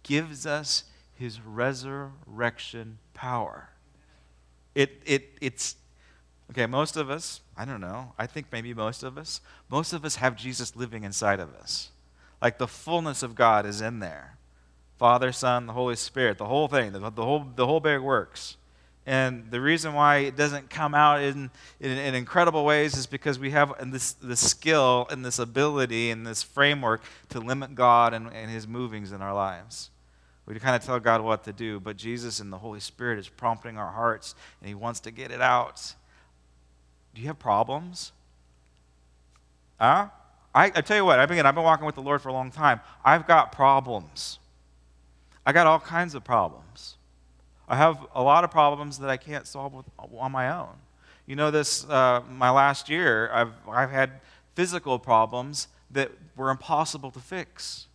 gives 0.02 0.44
us 0.44 0.84
his 1.14 1.40
resurrection 1.40 2.98
power. 3.14 3.70
It, 4.74 5.02
it, 5.04 5.30
it's, 5.40 5.76
okay, 6.50 6.66
most 6.66 6.96
of 6.96 7.10
us, 7.10 7.40
I 7.56 7.64
don't 7.64 7.80
know, 7.80 8.12
I 8.18 8.26
think 8.26 8.46
maybe 8.52 8.72
most 8.74 9.02
of 9.02 9.18
us, 9.18 9.40
most 9.70 9.92
of 9.92 10.04
us 10.04 10.16
have 10.16 10.36
Jesus 10.36 10.76
living 10.76 11.04
inside 11.04 11.40
of 11.40 11.54
us. 11.54 11.90
Like 12.40 12.58
the 12.58 12.68
fullness 12.68 13.22
of 13.22 13.34
God 13.34 13.66
is 13.66 13.80
in 13.80 13.98
there. 13.98 14.36
Father, 14.98 15.32
Son, 15.32 15.66
the 15.66 15.72
Holy 15.72 15.96
Spirit, 15.96 16.38
the 16.38 16.46
whole 16.46 16.68
thing, 16.68 16.92
the, 16.92 16.98
the, 17.10 17.24
whole, 17.24 17.46
the 17.56 17.66
whole 17.66 17.80
big 17.80 18.00
works. 18.00 18.56
And 19.06 19.50
the 19.50 19.60
reason 19.60 19.94
why 19.94 20.18
it 20.18 20.36
doesn't 20.36 20.68
come 20.68 20.94
out 20.94 21.22
in, 21.22 21.50
in, 21.80 21.90
in, 21.90 22.14
incredible 22.14 22.64
ways 22.64 22.96
is 22.96 23.06
because 23.06 23.38
we 23.38 23.50
have 23.50 23.72
this, 23.90 24.12
this 24.12 24.40
skill 24.40 25.06
and 25.10 25.24
this 25.24 25.38
ability 25.38 26.10
and 26.10 26.26
this 26.26 26.42
framework 26.42 27.02
to 27.30 27.40
limit 27.40 27.74
God 27.74 28.12
and, 28.12 28.30
and 28.32 28.50
His 28.50 28.68
movings 28.68 29.10
in 29.10 29.22
our 29.22 29.34
lives. 29.34 29.90
We 30.50 30.58
kind 30.58 30.74
of 30.74 30.84
tell 30.84 30.98
God 30.98 31.20
what 31.20 31.44
to 31.44 31.52
do, 31.52 31.78
but 31.78 31.96
Jesus 31.96 32.40
and 32.40 32.52
the 32.52 32.58
Holy 32.58 32.80
Spirit 32.80 33.20
is 33.20 33.28
prompting 33.28 33.78
our 33.78 33.92
hearts, 33.92 34.34
and 34.60 34.68
He 34.68 34.74
wants 34.74 34.98
to 35.00 35.12
get 35.12 35.30
it 35.30 35.40
out. 35.40 35.94
Do 37.14 37.20
you 37.20 37.28
have 37.28 37.38
problems? 37.38 38.10
Huh? 39.80 40.08
I, 40.52 40.64
I 40.66 40.80
tell 40.80 40.96
you 40.96 41.04
what, 41.04 41.20
I've 41.20 41.28
been, 41.28 41.46
I've 41.46 41.54
been 41.54 41.62
walking 41.62 41.86
with 41.86 41.94
the 41.94 42.02
Lord 42.02 42.20
for 42.20 42.30
a 42.30 42.32
long 42.32 42.50
time. 42.50 42.80
I've 43.04 43.28
got 43.28 43.52
problems. 43.52 44.40
I 45.46 45.52
got 45.52 45.68
all 45.68 45.78
kinds 45.78 46.16
of 46.16 46.24
problems. 46.24 46.96
I 47.68 47.76
have 47.76 48.04
a 48.12 48.22
lot 48.22 48.42
of 48.42 48.50
problems 48.50 48.98
that 48.98 49.08
I 49.08 49.16
can't 49.16 49.46
solve 49.46 49.72
with, 49.72 49.86
on 49.98 50.32
my 50.32 50.50
own. 50.50 50.74
You 51.26 51.36
know, 51.36 51.52
this, 51.52 51.88
uh, 51.88 52.22
my 52.28 52.50
last 52.50 52.88
year, 52.88 53.30
I've, 53.32 53.52
I've 53.68 53.92
had 53.92 54.20
physical 54.56 54.98
problems 54.98 55.68
that 55.92 56.10
were 56.34 56.50
impossible 56.50 57.12
to 57.12 57.20
fix. 57.20 57.86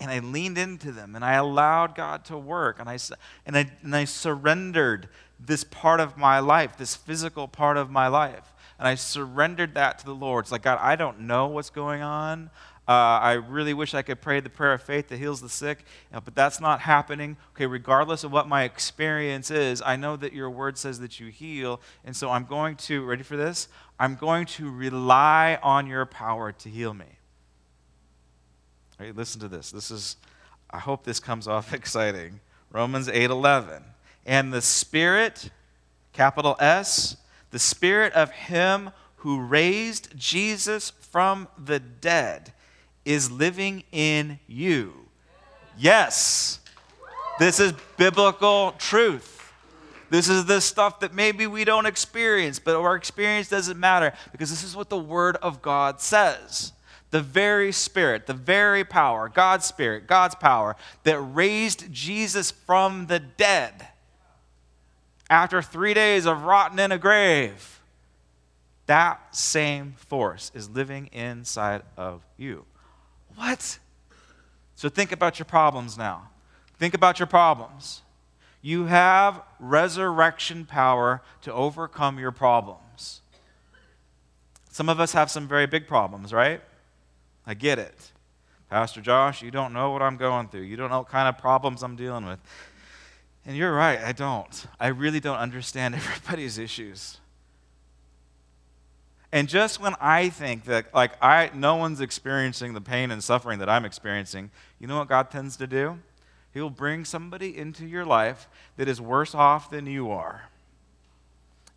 And 0.00 0.10
I 0.10 0.20
leaned 0.20 0.58
into 0.58 0.92
them 0.92 1.16
and 1.16 1.24
I 1.24 1.34
allowed 1.34 1.94
God 1.94 2.24
to 2.26 2.38
work 2.38 2.78
and 2.78 2.88
I, 2.88 2.98
and 3.44 3.56
I, 3.56 3.70
and 3.82 3.96
I 3.96 4.04
surrendered 4.04 5.08
this 5.40 5.64
part 5.64 6.00
of 6.00 6.16
my 6.16 6.38
life, 6.38 6.76
this 6.76 6.94
physical 6.94 7.48
part 7.48 7.76
of 7.76 7.90
my 7.90 8.08
life. 8.08 8.52
And 8.78 8.86
I 8.86 8.94
surrendered 8.94 9.74
that 9.74 9.98
to 10.00 10.04
the 10.04 10.14
Lord. 10.14 10.44
It's 10.44 10.52
like, 10.52 10.62
God, 10.62 10.78
I 10.80 10.94
don't 10.94 11.20
know 11.20 11.48
what's 11.48 11.70
going 11.70 12.02
on. 12.02 12.50
Uh, 12.86 13.20
I 13.20 13.32
really 13.32 13.74
wish 13.74 13.92
I 13.92 14.00
could 14.00 14.22
pray 14.22 14.40
the 14.40 14.48
prayer 14.48 14.72
of 14.72 14.82
faith 14.82 15.08
that 15.08 15.18
heals 15.18 15.42
the 15.42 15.48
sick, 15.50 15.84
but 16.10 16.34
that's 16.34 16.58
not 16.58 16.80
happening. 16.80 17.36
Okay, 17.54 17.66
regardless 17.66 18.24
of 18.24 18.32
what 18.32 18.48
my 18.48 18.62
experience 18.64 19.50
is, 19.50 19.82
I 19.84 19.96
know 19.96 20.16
that 20.16 20.32
your 20.32 20.48
word 20.48 20.78
says 20.78 20.98
that 21.00 21.20
you 21.20 21.26
heal. 21.26 21.82
And 22.04 22.16
so 22.16 22.30
I'm 22.30 22.46
going 22.46 22.76
to, 22.76 23.04
ready 23.04 23.24
for 23.24 23.36
this? 23.36 23.68
I'm 24.00 24.14
going 24.14 24.46
to 24.46 24.70
rely 24.70 25.58
on 25.62 25.86
your 25.86 26.06
power 26.06 26.50
to 26.52 26.68
heal 26.70 26.94
me. 26.94 27.17
Listen 29.00 29.40
to 29.40 29.48
this. 29.48 29.70
This 29.70 29.90
is, 29.90 30.16
I 30.70 30.78
hope 30.78 31.04
this 31.04 31.20
comes 31.20 31.46
off 31.46 31.72
exciting. 31.72 32.40
Romans 32.70 33.08
8 33.08 33.30
11. 33.30 33.82
And 34.26 34.52
the 34.52 34.60
Spirit, 34.60 35.50
capital 36.12 36.56
S, 36.60 37.16
the 37.50 37.58
Spirit 37.58 38.12
of 38.12 38.30
Him 38.30 38.90
who 39.18 39.40
raised 39.40 40.16
Jesus 40.16 40.90
from 40.90 41.48
the 41.62 41.80
dead 41.80 42.52
is 43.04 43.30
living 43.30 43.84
in 43.90 44.38
you. 44.46 44.92
Yes, 45.78 46.60
this 47.38 47.60
is 47.60 47.72
biblical 47.96 48.72
truth. 48.78 49.52
This 50.10 50.28
is 50.28 50.46
the 50.46 50.60
stuff 50.60 51.00
that 51.00 51.14
maybe 51.14 51.46
we 51.46 51.64
don't 51.64 51.86
experience, 51.86 52.58
but 52.58 52.74
our 52.76 52.96
experience 52.96 53.48
doesn't 53.48 53.78
matter 53.78 54.12
because 54.32 54.50
this 54.50 54.64
is 54.64 54.74
what 54.74 54.88
the 54.88 54.98
Word 54.98 55.36
of 55.36 55.62
God 55.62 56.00
says. 56.00 56.72
The 57.10 57.22
very 57.22 57.72
Spirit, 57.72 58.26
the 58.26 58.34
very 58.34 58.84
power, 58.84 59.28
God's 59.28 59.64
Spirit, 59.64 60.06
God's 60.06 60.34
power 60.34 60.76
that 61.04 61.18
raised 61.18 61.92
Jesus 61.92 62.50
from 62.50 63.06
the 63.06 63.18
dead 63.18 63.88
after 65.30 65.60
three 65.60 65.94
days 65.94 66.26
of 66.26 66.44
rotting 66.44 66.78
in 66.78 66.92
a 66.92 66.98
grave, 66.98 67.80
that 68.86 69.34
same 69.36 69.94
force 69.96 70.50
is 70.54 70.70
living 70.70 71.08
inside 71.12 71.82
of 71.96 72.22
you. 72.36 72.64
What? 73.36 73.78
So 74.74 74.88
think 74.88 75.12
about 75.12 75.38
your 75.38 75.46
problems 75.46 75.98
now. 75.98 76.30
Think 76.78 76.94
about 76.94 77.18
your 77.18 77.26
problems. 77.26 78.02
You 78.62 78.86
have 78.86 79.42
resurrection 79.60 80.64
power 80.64 81.22
to 81.42 81.52
overcome 81.52 82.18
your 82.18 82.32
problems. 82.32 83.20
Some 84.70 84.88
of 84.88 85.00
us 85.00 85.12
have 85.12 85.30
some 85.30 85.46
very 85.46 85.66
big 85.66 85.86
problems, 85.86 86.32
right? 86.32 86.60
I 87.48 87.54
get 87.54 87.78
it. 87.78 88.12
Pastor 88.68 89.00
Josh, 89.00 89.40
you 89.40 89.50
don't 89.50 89.72
know 89.72 89.90
what 89.90 90.02
I'm 90.02 90.18
going 90.18 90.48
through. 90.48 90.60
You 90.60 90.76
don't 90.76 90.90
know 90.90 90.98
what 90.98 91.08
kind 91.08 91.26
of 91.26 91.38
problems 91.38 91.82
I'm 91.82 91.96
dealing 91.96 92.26
with. 92.26 92.38
And 93.46 93.56
you're 93.56 93.74
right, 93.74 93.98
I 93.98 94.12
don't. 94.12 94.66
I 94.78 94.88
really 94.88 95.18
don't 95.18 95.38
understand 95.38 95.94
everybody's 95.94 96.58
issues. 96.58 97.16
And 99.32 99.48
just 99.48 99.80
when 99.80 99.94
I 99.98 100.28
think 100.28 100.66
that 100.66 100.92
like 100.94 101.12
I 101.22 101.50
no 101.54 101.76
one's 101.76 102.02
experiencing 102.02 102.74
the 102.74 102.80
pain 102.82 103.10
and 103.10 103.24
suffering 103.24 103.58
that 103.60 103.68
I'm 103.68 103.86
experiencing, 103.86 104.50
you 104.78 104.86
know 104.86 104.98
what 104.98 105.08
God 105.08 105.30
tends 105.30 105.56
to 105.56 105.66
do? 105.66 105.98
He'll 106.52 106.70
bring 106.70 107.06
somebody 107.06 107.56
into 107.56 107.86
your 107.86 108.04
life 108.04 108.46
that 108.76 108.88
is 108.88 109.00
worse 109.00 109.34
off 109.34 109.70
than 109.70 109.86
you 109.86 110.10
are. 110.10 110.50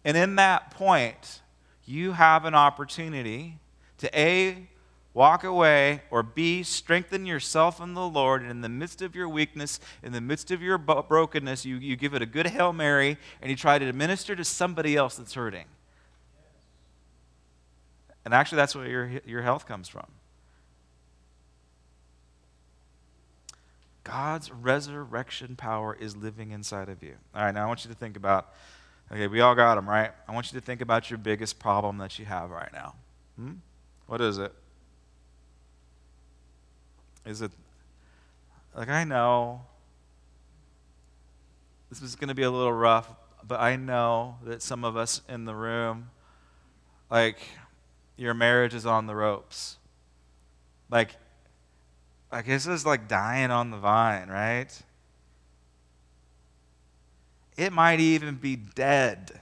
And 0.04 0.18
in 0.18 0.36
that 0.36 0.72
point, 0.72 1.42
you 1.86 2.12
have 2.14 2.44
an 2.44 2.56
opportunity 2.56 3.60
to 4.00 4.20
A, 4.20 4.68
walk 5.14 5.44
away, 5.44 6.02
or 6.10 6.24
B, 6.24 6.64
strengthen 6.64 7.26
yourself 7.26 7.82
in 7.82 7.94
the 7.94 8.08
Lord. 8.08 8.42
And 8.42 8.52
in 8.52 8.62
the 8.62 8.70
midst 8.70 9.02
of 9.02 9.16
your 9.16 9.28
weakness, 9.28 9.80
in 10.04 10.12
the 10.12 10.22
midst 10.22 10.52
of 10.52 10.62
your 10.62 10.78
brokenness, 10.78 11.66
you, 11.66 11.78
you 11.78 11.96
give 11.96 12.14
it 12.14 12.22
a 12.22 12.26
good 12.26 12.48
Hail 12.48 12.74
Mary 12.74 13.18
and 13.42 13.50
you 13.50 13.58
try 13.58 13.78
to 13.78 13.94
minister 13.94 14.36
to 14.36 14.44
somebody 14.44 14.96
else 14.96 15.16
that's 15.16 15.34
hurting. 15.34 15.66
And 18.24 18.34
actually, 18.34 18.58
that's 18.58 18.76
where 18.76 18.88
your, 18.88 19.12
your 19.26 19.42
health 19.42 19.68
comes 19.68 19.90
from. 19.90 20.06
God's 24.04 24.52
resurrection 24.52 25.56
power 25.56 25.96
is 26.00 26.16
living 26.16 26.52
inside 26.52 26.90
of 26.90 27.04
you. 27.04 27.16
All 27.36 27.44
right, 27.44 27.54
now 27.54 27.64
I 27.64 27.68
want 27.68 27.86
you 27.86 27.92
to 27.92 27.98
think 27.98 28.18
about 28.18 28.54
okay, 29.12 29.28
we 29.28 29.42
all 29.42 29.56
got 29.56 29.76
them, 29.76 29.90
right? 29.90 30.12
I 30.28 30.34
want 30.34 30.52
you 30.52 30.60
to 30.60 30.66
think 30.66 30.82
about 30.82 31.10
your 31.10 31.18
biggest 31.18 31.60
problem 31.60 31.98
that 31.98 32.18
you 32.18 32.26
have 32.26 32.50
right 32.50 32.72
now. 32.72 32.96
Hmm? 33.36 33.54
What 34.08 34.22
is 34.22 34.38
it? 34.38 34.54
Is 37.26 37.42
it 37.42 37.52
like 38.76 38.90
I 38.90 39.04
know 39.04 39.62
this 41.90 42.02
is 42.02 42.16
going 42.16 42.30
to 42.30 42.36
be 42.36 42.44
a 42.44 42.52
little 42.52 42.72
rough, 42.72 43.14
but 43.46 43.60
I 43.60 43.76
know 43.76 44.38
that 44.46 44.62
some 44.62 44.86
of 44.86 44.96
us 44.96 45.22
in 45.28 45.44
the 45.44 45.54
room, 45.54 46.10
like, 47.10 47.38
your 48.16 48.34
marriage 48.34 48.74
is 48.74 48.86
on 48.86 49.08
the 49.08 49.16
ropes. 49.16 49.78
Like, 50.90 51.16
like 52.32 52.46
this 52.46 52.66
is 52.66 52.86
like 52.86 53.10
dying 53.10 53.52
on 53.52 53.72
the 53.72 53.78
vine, 53.78 54.30
right? 54.30 54.70
It 57.58 57.74
might 57.74 58.00
even 58.00 58.36
be 58.36 58.56
dead. 58.56 59.42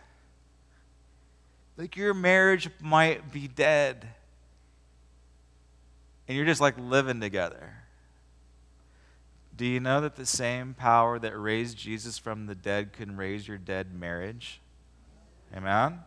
Like 1.77 1.95
your 1.95 2.15
marriage 2.15 2.69
might 2.81 3.31
be 3.31 3.47
dead. 3.47 4.07
And 6.29 6.37
you're 6.37 6.45
just 6.45 6.61
like 6.61 6.75
living 6.77 7.19
together. 7.19 7.73
Do 9.57 9.65
you 9.65 9.79
know 9.79 9.99
that 9.99 10.15
the 10.15 10.27
same 10.27 10.75
power 10.75 11.17
that 11.17 11.35
raised 11.37 11.75
Jesus 11.75 12.19
from 12.19 12.45
the 12.45 12.53
dead 12.53 12.93
can 12.93 13.17
raise 13.17 13.47
your 13.47 13.57
dead 13.57 13.93
marriage? 13.93 14.61
Amen? 15.57 15.99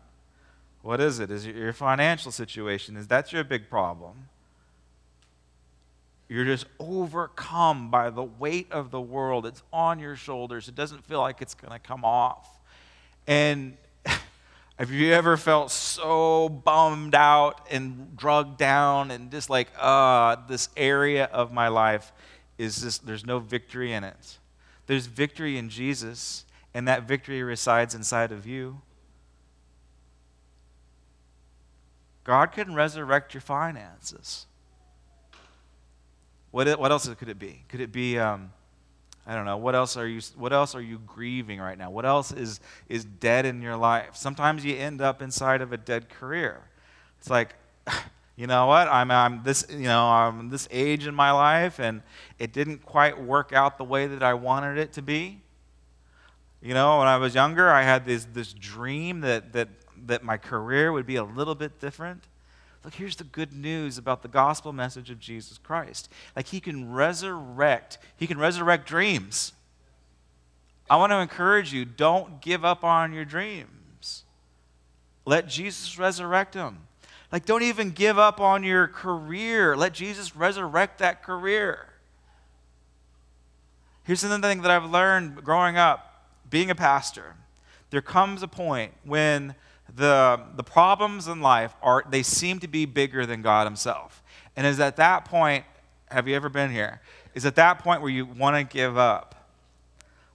What 0.80 1.00
is 1.00 1.18
it? 1.18 1.32
Is 1.32 1.44
it 1.44 1.56
your 1.56 1.72
financial 1.72 2.30
situation? 2.30 2.96
Is 2.96 3.08
that 3.08 3.32
your 3.32 3.42
big 3.42 3.68
problem? 3.68 4.28
You're 6.28 6.44
just 6.44 6.66
overcome 6.78 7.90
by 7.90 8.08
the 8.11 8.22
weight 8.22 8.70
of 8.70 8.92
the 8.92 9.00
world. 9.00 9.44
It's 9.44 9.62
on 9.72 9.98
your 9.98 10.14
shoulders. 10.14 10.68
It 10.68 10.76
doesn't 10.76 11.04
feel 11.04 11.20
like 11.20 11.42
it's 11.42 11.54
going 11.54 11.72
to 11.72 11.80
come 11.80 12.04
off. 12.04 12.48
And 13.26 13.76
have 14.78 14.90
you 14.90 15.12
ever 15.12 15.37
felt 15.37 15.70
so 15.70 16.48
bummed 16.48 17.14
out 17.14 17.66
and 17.70 18.16
drugged 18.16 18.56
down 18.58 19.11
and 19.11 19.30
just 19.30 19.50
like, 19.50 19.68
uh, 19.78 20.37
this 20.48 20.68
area 20.76 21.24
of 21.26 21.52
my 21.52 21.68
life 21.68 22.12
is 22.58 22.80
just, 22.80 23.06
there's 23.06 23.26
no 23.26 23.38
victory 23.38 23.92
in 23.92 24.02
it? 24.02 24.38
There's 24.87 25.06
victory 25.06 25.58
in 25.58 25.68
Jesus, 25.68 26.44
and 26.74 26.88
that 26.88 27.04
victory 27.04 27.42
resides 27.42 27.94
inside 27.94 28.32
of 28.32 28.46
you. 28.46 28.80
God 32.24 32.52
can 32.52 32.74
resurrect 32.74 33.35
your 33.35 33.40
finances. 33.40 34.46
What, 36.50 36.78
what 36.78 36.90
else 36.90 37.08
could 37.14 37.28
it 37.28 37.38
be? 37.38 37.64
Could 37.68 37.80
it 37.80 37.92
be, 37.92 38.18
um, 38.18 38.52
I 39.26 39.35
don't 39.35 39.44
know, 39.44 39.56
what 39.56 39.74
else, 39.74 39.96
are 39.96 40.06
you, 40.06 40.20
what 40.37 40.52
else 40.52 40.74
are 40.74 40.80
you 40.80 40.98
grieving 41.06 41.61
right 41.61 41.78
now? 41.78 41.90
What 41.90 42.04
else 42.04 42.32
is, 42.32 42.61
is 42.88 43.04
dead 43.04 43.46
in 43.46 43.62
your 43.62 43.76
life? 43.76 44.16
Sometimes 44.16 44.64
you 44.64 44.76
end 44.76 45.00
up 45.00 45.22
inside 45.22 45.62
of 45.62 45.72
a 45.72 45.76
dead 45.76 46.08
career. 46.08 46.61
It's 47.20 47.30
like, 47.30 47.54
you 48.37 48.46
know 48.46 48.66
what, 48.66 48.88
I'm, 48.88 49.11
I'm, 49.11 49.42
this, 49.44 49.64
you 49.70 49.85
know, 49.85 50.04
I'm 50.04 50.48
this 50.48 50.66
age 50.72 51.06
in 51.06 51.14
my 51.14 51.30
life 51.30 51.78
and 51.78 52.02
it 52.38 52.52
didn't 52.52 52.85
quite 52.85 53.22
work 53.22 53.52
out 53.52 53.78
the 53.78 53.85
way 53.85 54.08
that 54.08 54.22
I 54.22 54.35
wanted 54.35 54.78
it 54.78 54.92
to 54.94 55.02
be. 55.02 55.40
You 56.61 56.74
know, 56.74 56.98
when 56.98 57.08
I 57.08 57.16
was 57.16 57.35
younger, 57.35 57.70
I 57.70 57.82
had 57.82 58.04
this, 58.04 58.26
this 58.32 58.52
dream 58.52 59.20
that, 59.20 59.52
that 59.52 59.68
that 60.06 60.22
my 60.22 60.37
career 60.37 60.92
would 60.92 61.06
be 61.06 61.16
a 61.16 61.24
little 61.24 61.54
bit 61.54 61.80
different. 61.80 62.24
Look, 62.85 62.95
here's 62.95 63.16
the 63.16 63.25
good 63.25 63.53
news 63.53 63.97
about 63.97 64.23
the 64.23 64.29
gospel 64.29 64.73
message 64.73 65.11
of 65.11 65.21
Jesus 65.21 65.59
Christ. 65.59 66.09
Like 66.35 66.49
he 66.49 66.61
can 66.61 66.92
resurrect, 66.92 67.99
he 68.16 68.27
can 68.27 68.38
resurrect 68.38 68.87
dreams. 68.87 69.53
I 70.90 70.97
want 70.97 71.12
to 71.12 71.21
encourage 71.21 71.73
you, 71.73 71.85
don't 71.85 72.40
give 72.40 72.64
up 72.64 72.85
on 72.85 73.12
your 73.12 73.25
dreams. 73.25 74.25
Let 75.25 75.47
Jesus 75.47 75.99
resurrect 75.99 76.55
them. 76.55 76.81
Like 77.31 77.47
don't 77.47 77.62
even 77.62 77.92
give 77.92 78.18
up 78.18 78.40
on 78.40 78.64
your 78.64 78.88
career. 78.88 79.77
Let 79.77 79.95
Jesus 79.95 80.35
resurrect 80.35 80.99
that 80.99 81.23
career. 81.23 81.87
Here's 84.05 84.25
another 84.25 84.49
thing 84.49 84.62
that 84.62 84.71
I've 84.71 84.90
learned 84.90 85.45
growing 85.45 85.77
up, 85.77 86.27
being 86.51 86.71
a 86.71 86.75
pastor. 86.75 87.37
There 87.90 88.03
comes 88.03 88.42
a 88.42 88.49
point 88.49 88.92
when 89.05 89.55
the, 89.95 90.40
the 90.57 90.62
problems 90.62 91.29
in 91.29 91.40
life 91.40 91.75
are, 91.83 92.05
they 92.09 92.23
seem 92.23 92.59
to 92.61 92.68
be 92.68 92.85
bigger 92.85 93.27
than 93.27 93.42
God 93.42 93.66
Himself. 93.66 94.23
And 94.57 94.66
is 94.66 94.81
at 94.81 94.97
that 94.97 95.25
point, 95.25 95.64
have 96.07 96.29
you 96.29 96.37
ever 96.37 96.49
been 96.49 96.71
here? 96.71 97.01
Is 97.35 97.47
at 97.47 97.57
that 97.57 97.79
point 97.79 98.03
where 98.03 98.11
you 98.11 98.27
want 98.27 98.57
to 98.57 98.64
give 98.64 98.99
up. 98.99 99.35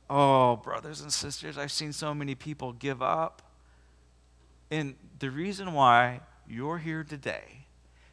Oh, 0.09 0.55
brothers 0.57 1.01
and 1.01 1.11
sisters, 1.11 1.57
I've 1.57 1.71
seen 1.71 1.93
so 1.93 2.13
many 2.13 2.33
people 2.33 2.73
give 2.73 3.01
up. 3.01 3.41
And 4.71 4.95
the 5.19 5.29
reason 5.29 5.73
why 5.73 6.21
you're 6.47 6.77
here 6.77 7.03
today 7.03 7.65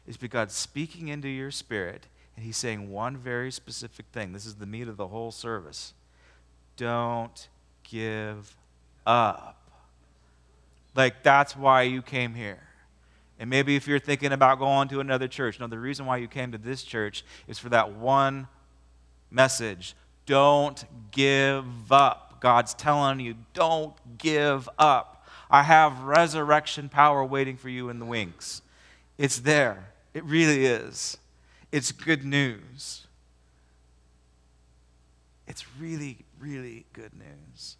is 0.05 0.17
because 0.17 0.51
speaking 0.51 1.07
into 1.07 1.27
your 1.27 1.51
spirit 1.51 2.07
and 2.35 2.45
He's 2.45 2.57
saying 2.57 2.91
one 2.91 3.17
very 3.17 3.51
specific 3.51 4.07
thing. 4.11 4.33
This 4.33 4.45
is 4.45 4.55
the 4.55 4.65
meat 4.65 4.87
of 4.87 4.97
the 4.97 5.07
whole 5.07 5.31
service. 5.31 5.93
Don't 6.75 7.47
give 7.83 8.55
up. 9.05 9.64
Like, 10.95 11.23
that's 11.23 11.55
why 11.55 11.83
you 11.83 12.01
came 12.01 12.33
here. 12.33 12.59
And 13.37 13.49
maybe 13.49 13.75
if 13.75 13.87
you're 13.87 13.99
thinking 13.99 14.31
about 14.31 14.59
going 14.59 14.87
to 14.89 15.01
another 15.01 15.27
church, 15.27 15.59
no, 15.59 15.67
the 15.67 15.77
reason 15.77 16.05
why 16.05 16.17
you 16.17 16.27
came 16.27 16.53
to 16.53 16.57
this 16.57 16.83
church 16.83 17.25
is 17.47 17.59
for 17.59 17.69
that 17.69 17.91
one 17.91 18.47
message. 19.29 19.95
Don't 20.25 20.83
give 21.11 21.91
up. 21.91 22.39
God's 22.39 22.73
telling 22.73 23.19
you, 23.19 23.35
don't 23.53 23.93
give 24.17 24.69
up. 24.79 25.27
I 25.49 25.63
have 25.63 26.03
resurrection 26.03 26.89
power 26.89 27.23
waiting 27.23 27.57
for 27.57 27.69
you 27.69 27.89
in 27.89 27.99
the 27.99 28.05
wings. 28.05 28.61
It's 29.17 29.39
there. 29.39 29.89
It 30.13 30.23
really 30.23 30.65
is. 30.65 31.17
It's 31.71 31.91
good 31.91 32.23
news. 32.23 33.05
It's 35.47 35.65
really, 35.77 36.19
really 36.39 36.85
good 36.93 37.13
news. 37.13 37.77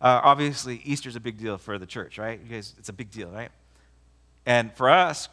Uh, 0.00 0.20
obviously, 0.22 0.80
Easter's 0.84 1.16
a 1.16 1.20
big 1.20 1.38
deal 1.38 1.58
for 1.58 1.78
the 1.78 1.86
church, 1.86 2.18
right? 2.18 2.40
You 2.42 2.54
guys, 2.54 2.74
it's 2.78 2.88
a 2.88 2.92
big 2.92 3.10
deal, 3.10 3.28
right? 3.28 3.50
And 4.46 4.72
for 4.72 4.88
us, 4.88 5.28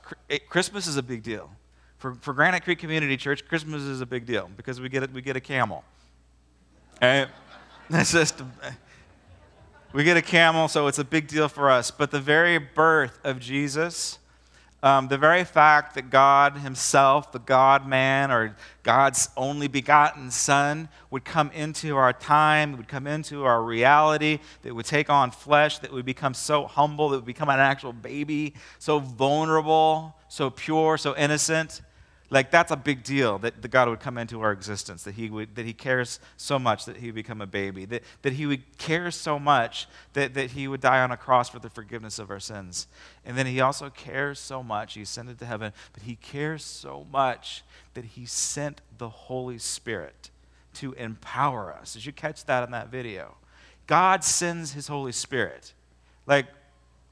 Christmas 0.50 0.88
is 0.88 0.98
a 0.98 1.04
big 1.04 1.24
deal. 1.24 1.50
For, 1.98 2.16
for 2.16 2.34
Granite 2.34 2.64
Creek 2.64 2.80
Community 2.80 3.16
Church, 3.16 3.48
Christmas 3.48 3.82
is 3.84 4.02
a 4.02 4.06
big 4.06 4.26
deal 4.26 4.50
because 4.58 4.82
we 4.82 4.90
get, 4.90 5.04
it, 5.04 5.14
we 5.14 5.22
get 5.22 5.36
a 5.36 5.40
camel. 5.40 5.84
And 7.00 7.30
that's 7.90 8.12
just, 8.12 8.42
we 9.94 10.04
get 10.04 10.18
a 10.18 10.22
camel, 10.22 10.68
so 10.68 10.88
it's 10.88 11.00
a 11.00 11.04
big 11.06 11.28
deal 11.28 11.48
for 11.48 11.70
us. 11.70 11.92
But 11.92 12.12
the 12.12 12.20
very 12.20 12.58
birth 12.58 13.20
of 13.24 13.40
Jesus 13.40 14.20
um, 14.86 15.08
the 15.08 15.18
very 15.18 15.44
fact 15.44 15.96
that 15.96 16.12
God 16.12 16.58
Himself, 16.58 17.32
the 17.32 17.40
God 17.40 17.88
man, 17.88 18.32
or 18.32 18.56
God's 18.84 19.30
only 19.36 19.68
begotten 19.68 20.30
Son, 20.30 20.90
would 21.10 21.26
come 21.26 21.50
into 21.56 21.98
our 21.98 22.14
time, 22.14 22.78
would 22.78 22.88
come 22.88 23.08
into 23.08 23.46
our 23.46 23.64
reality, 23.64 24.38
that 24.62 24.76
would 24.76 24.86
take 24.86 25.10
on 25.10 25.32
flesh, 25.32 25.80
that 25.80 25.92
would 25.92 26.06
become 26.06 26.36
so 26.36 26.68
humble, 26.68 27.10
that 27.10 27.16
would 27.16 27.26
become 27.26 27.50
an 27.50 27.60
actual 27.60 27.94
baby, 27.94 28.54
so 28.78 29.00
vulnerable, 29.00 30.16
so 30.28 30.52
pure, 30.52 31.00
so 31.00 31.16
innocent. 31.18 31.82
Like, 32.30 32.52
that's 32.52 32.72
a 32.72 32.76
big 32.76 33.04
deal 33.04 33.38
that, 33.40 33.62
that 33.62 33.68
God 33.70 33.88
would 33.88 34.00
come 34.00 34.18
into 34.18 34.42
our 34.42 34.52
existence, 34.52 35.04
that 35.04 35.16
he, 35.16 35.30
would, 35.30 35.56
that 35.56 35.66
he 35.66 35.74
cares 35.74 36.20
so 36.38 36.58
much 36.58 36.86
that 36.86 36.98
he 36.98 37.08
would 37.08 37.16
become 37.16 37.42
a 37.42 37.48
baby, 37.48 37.86
that, 37.86 38.04
that 38.22 38.34
He 38.34 38.46
would 38.46 38.78
care 38.78 39.12
so 39.12 39.40
much 39.40 39.88
that, 40.14 40.34
that 40.34 40.52
He 40.52 40.68
would 40.68 40.82
die 40.82 41.02
on 41.02 41.12
a 41.12 41.18
cross 41.18 41.50
for 41.50 41.60
the 41.60 41.70
forgiveness 41.70 42.20
of 42.20 42.30
our 42.30 42.40
sins. 42.40 42.88
And 43.26 43.38
then 43.38 43.46
He 43.46 43.62
also 43.62 43.90
cares 43.90 44.40
so 44.40 44.62
much, 44.62 44.96
He 44.96 45.02
ascended 45.02 45.40
to 45.40 45.46
heaven, 45.46 45.72
but 45.94 46.04
He 46.04 46.16
cares 46.16 46.64
so 46.64 47.06
much 47.12 47.64
that 47.94 48.06
He 48.06 48.26
sent 48.26 48.82
the 48.98 49.10
Holy 49.10 49.58
Spirit 49.58 50.32
to 50.76 50.94
empower 50.94 51.74
us. 51.74 51.94
Did 51.94 52.06
you 52.06 52.12
catch 52.12 52.44
that 52.46 52.64
in 52.64 52.72
that 52.72 52.90
video? 52.90 53.36
God 53.88 54.24
sends 54.24 54.74
His 54.74 54.88
Holy 54.88 55.14
Spirit. 55.14 55.74
Like, 56.28 56.48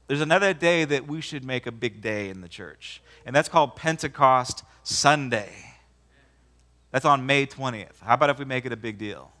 there's 0.06 0.20
another 0.20 0.52
day 0.52 0.84
that 0.84 1.06
we 1.06 1.20
should 1.20 1.44
make 1.44 1.66
a 1.66 1.72
big 1.72 2.00
day 2.00 2.28
in 2.28 2.40
the 2.40 2.48
church, 2.48 3.02
and 3.24 3.34
that's 3.34 3.48
called 3.48 3.76
Pentecost 3.76 4.62
Sunday. 4.82 5.52
That's 6.90 7.04
on 7.04 7.26
May 7.26 7.46
20th. 7.46 8.00
How 8.00 8.14
about 8.14 8.30
if 8.30 8.38
we 8.38 8.44
make 8.44 8.66
it 8.66 8.72
a 8.72 8.76
big 8.76 8.98
deal? 8.98 9.32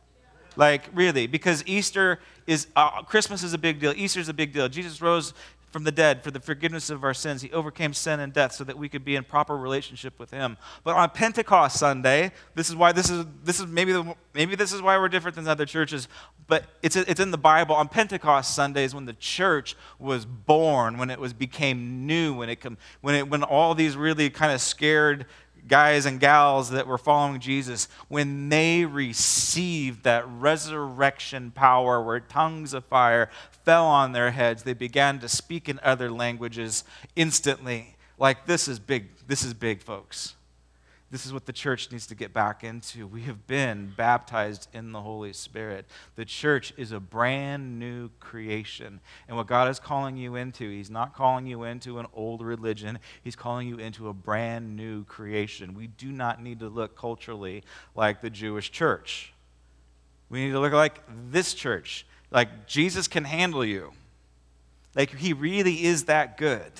Like, 0.56 0.84
really, 0.94 1.26
because 1.26 1.62
Easter 1.66 2.20
is, 2.46 2.68
uh, 2.76 3.02
Christmas 3.02 3.42
is 3.42 3.54
a 3.54 3.58
big 3.58 3.80
deal. 3.80 3.92
Easter 3.96 4.20
is 4.20 4.28
a 4.28 4.34
big 4.34 4.52
deal. 4.52 4.68
Jesus 4.68 5.00
rose 5.00 5.34
from 5.74 5.82
the 5.82 5.90
dead 5.90 6.22
for 6.22 6.30
the 6.30 6.38
forgiveness 6.38 6.88
of 6.88 7.02
our 7.02 7.12
sins. 7.12 7.42
He 7.42 7.50
overcame 7.50 7.94
sin 7.94 8.20
and 8.20 8.32
death 8.32 8.52
so 8.52 8.62
that 8.62 8.78
we 8.78 8.88
could 8.88 9.04
be 9.04 9.16
in 9.16 9.24
proper 9.24 9.56
relationship 9.56 10.20
with 10.20 10.30
Him. 10.30 10.56
But 10.84 10.94
on 10.94 11.10
Pentecost 11.10 11.80
Sunday, 11.80 12.30
this 12.54 12.70
is 12.70 12.76
why 12.76 12.92
this 12.92 13.10
is, 13.10 13.26
this 13.42 13.58
is 13.58 13.66
maybe, 13.66 13.90
the, 13.90 14.14
maybe 14.34 14.54
this 14.54 14.72
is 14.72 14.80
why 14.80 14.96
we're 14.96 15.08
different 15.08 15.34
than 15.34 15.48
other 15.48 15.66
churches, 15.66 16.06
but 16.46 16.66
it's, 16.80 16.94
it's 16.94 17.18
in 17.18 17.32
the 17.32 17.38
Bible. 17.38 17.74
On 17.74 17.88
Pentecost 17.88 18.54
Sundays, 18.54 18.94
when 18.94 19.04
the 19.04 19.14
church 19.14 19.74
was 19.98 20.24
born, 20.24 20.96
when 20.96 21.10
it 21.10 21.18
was 21.18 21.32
became 21.32 22.06
new, 22.06 22.34
when, 22.34 22.50
it, 22.50 22.64
when, 23.00 23.16
it, 23.16 23.28
when 23.28 23.42
all 23.42 23.74
these 23.74 23.96
really 23.96 24.30
kind 24.30 24.52
of 24.52 24.60
scared 24.60 25.26
guys 25.66 26.06
and 26.06 26.20
gals 26.20 26.70
that 26.70 26.86
were 26.86 26.98
following 26.98 27.40
Jesus, 27.40 27.88
when 28.08 28.48
they 28.48 28.84
received 28.84 30.04
that 30.04 30.26
resurrection 30.28 31.50
power 31.50 32.02
where 32.02 32.20
tongues 32.20 32.74
of 32.74 32.84
fire 32.84 33.30
fell 33.64 33.86
on 33.86 34.12
their 34.12 34.30
heads, 34.30 34.62
they 34.62 34.74
began 34.74 35.18
to 35.20 35.28
speak 35.28 35.68
in 35.68 35.80
other 35.82 36.10
languages 36.10 36.84
instantly. 37.16 37.96
Like, 38.18 38.46
this 38.46 38.68
is 38.68 38.78
big. 38.78 39.08
This 39.26 39.42
is 39.42 39.54
big, 39.54 39.82
folks. 39.82 40.34
This 41.14 41.26
is 41.26 41.32
what 41.32 41.46
the 41.46 41.52
church 41.52 41.92
needs 41.92 42.08
to 42.08 42.16
get 42.16 42.32
back 42.32 42.64
into. 42.64 43.06
We 43.06 43.22
have 43.22 43.46
been 43.46 43.94
baptized 43.96 44.66
in 44.74 44.90
the 44.90 45.00
Holy 45.00 45.32
Spirit. 45.32 45.86
The 46.16 46.24
church 46.24 46.74
is 46.76 46.90
a 46.90 46.98
brand 46.98 47.78
new 47.78 48.10
creation. 48.18 48.98
And 49.28 49.36
what 49.36 49.46
God 49.46 49.68
is 49.68 49.78
calling 49.78 50.16
you 50.16 50.34
into, 50.34 50.68
He's 50.68 50.90
not 50.90 51.14
calling 51.14 51.46
you 51.46 51.62
into 51.62 52.00
an 52.00 52.06
old 52.14 52.42
religion, 52.42 52.98
He's 53.22 53.36
calling 53.36 53.68
you 53.68 53.78
into 53.78 54.08
a 54.08 54.12
brand 54.12 54.74
new 54.74 55.04
creation. 55.04 55.74
We 55.74 55.86
do 55.86 56.10
not 56.10 56.42
need 56.42 56.58
to 56.58 56.68
look 56.68 56.98
culturally 56.98 57.62
like 57.94 58.20
the 58.20 58.28
Jewish 58.28 58.72
church. 58.72 59.32
We 60.30 60.44
need 60.44 60.50
to 60.50 60.58
look 60.58 60.72
like 60.72 61.00
this 61.30 61.54
church. 61.54 62.06
Like 62.32 62.66
Jesus 62.66 63.06
can 63.06 63.22
handle 63.22 63.64
you. 63.64 63.92
Like 64.96 65.10
He 65.14 65.32
really 65.32 65.84
is 65.84 66.06
that 66.06 66.36
good. 66.36 66.72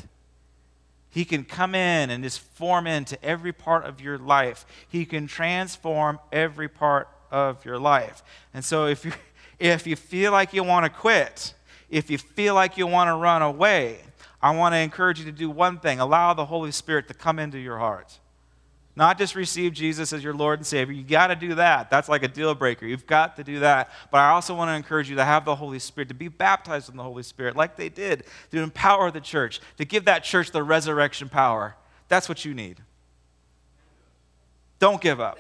He 1.14 1.24
can 1.24 1.44
come 1.44 1.76
in 1.76 2.10
and 2.10 2.24
just 2.24 2.40
form 2.40 2.88
into 2.88 3.22
every 3.24 3.52
part 3.52 3.84
of 3.84 4.00
your 4.00 4.18
life. 4.18 4.66
He 4.88 5.06
can 5.06 5.28
transform 5.28 6.18
every 6.32 6.68
part 6.68 7.08
of 7.30 7.64
your 7.64 7.78
life. 7.78 8.24
And 8.52 8.64
so 8.64 8.86
if 8.86 9.04
you 9.04 9.12
if 9.60 9.86
you 9.86 9.94
feel 9.94 10.32
like 10.32 10.52
you 10.52 10.64
want 10.64 10.86
to 10.86 10.90
quit, 10.90 11.54
if 11.88 12.10
you 12.10 12.18
feel 12.18 12.54
like 12.54 12.76
you 12.76 12.88
want 12.88 13.06
to 13.06 13.14
run 13.14 13.42
away, 13.42 14.00
I 14.42 14.56
want 14.56 14.72
to 14.74 14.78
encourage 14.78 15.20
you 15.20 15.24
to 15.26 15.32
do 15.32 15.48
one 15.48 15.78
thing. 15.78 16.00
Allow 16.00 16.34
the 16.34 16.46
Holy 16.46 16.72
Spirit 16.72 17.06
to 17.06 17.14
come 17.14 17.38
into 17.38 17.58
your 17.58 17.78
heart. 17.78 18.18
Not 18.96 19.18
just 19.18 19.34
receive 19.34 19.72
Jesus 19.72 20.12
as 20.12 20.22
your 20.22 20.34
Lord 20.34 20.60
and 20.60 20.66
Savior. 20.66 20.94
You 20.94 21.02
got 21.02 21.26
to 21.26 21.36
do 21.36 21.56
that. 21.56 21.90
That's 21.90 22.08
like 22.08 22.22
a 22.22 22.28
deal 22.28 22.54
breaker. 22.54 22.86
You've 22.86 23.06
got 23.06 23.36
to 23.36 23.44
do 23.44 23.60
that. 23.60 23.90
But 24.12 24.18
I 24.18 24.30
also 24.30 24.54
want 24.54 24.68
to 24.68 24.74
encourage 24.74 25.10
you 25.10 25.16
to 25.16 25.24
have 25.24 25.44
the 25.44 25.56
Holy 25.56 25.80
Spirit, 25.80 26.08
to 26.08 26.14
be 26.14 26.28
baptized 26.28 26.88
in 26.88 26.96
the 26.96 27.02
Holy 27.02 27.24
Spirit, 27.24 27.56
like 27.56 27.76
they 27.76 27.88
did, 27.88 28.22
to 28.52 28.62
empower 28.62 29.10
the 29.10 29.20
church, 29.20 29.60
to 29.78 29.84
give 29.84 30.04
that 30.04 30.22
church 30.22 30.52
the 30.52 30.62
resurrection 30.62 31.28
power. 31.28 31.74
That's 32.08 32.28
what 32.28 32.44
you 32.44 32.54
need. 32.54 32.76
Don't 34.78 35.00
give 35.00 35.20
up. 35.20 35.38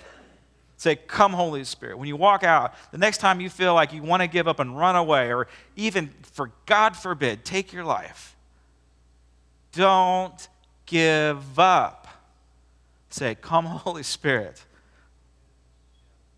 Say, 0.76 0.96
Come, 0.96 1.32
Holy 1.32 1.62
Spirit. 1.62 1.96
When 1.96 2.08
you 2.08 2.16
walk 2.16 2.42
out, 2.42 2.74
the 2.90 2.98
next 2.98 3.18
time 3.18 3.40
you 3.40 3.48
feel 3.48 3.74
like 3.74 3.92
you 3.92 4.02
want 4.02 4.22
to 4.22 4.26
give 4.26 4.48
up 4.48 4.58
and 4.58 4.76
run 4.76 4.96
away, 4.96 5.32
or 5.32 5.46
even, 5.76 6.10
for 6.22 6.50
God 6.66 6.96
forbid, 6.96 7.44
take 7.44 7.72
your 7.72 7.84
life, 7.84 8.34
don't 9.72 10.48
give 10.86 11.58
up 11.58 12.03
say, 13.14 13.34
Come, 13.34 13.64
Holy 13.86 14.02
Spirit. 14.02 14.64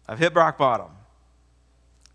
I've 0.08 0.18
hit 0.18 0.34
rock 0.34 0.58
bottom. 0.58 0.90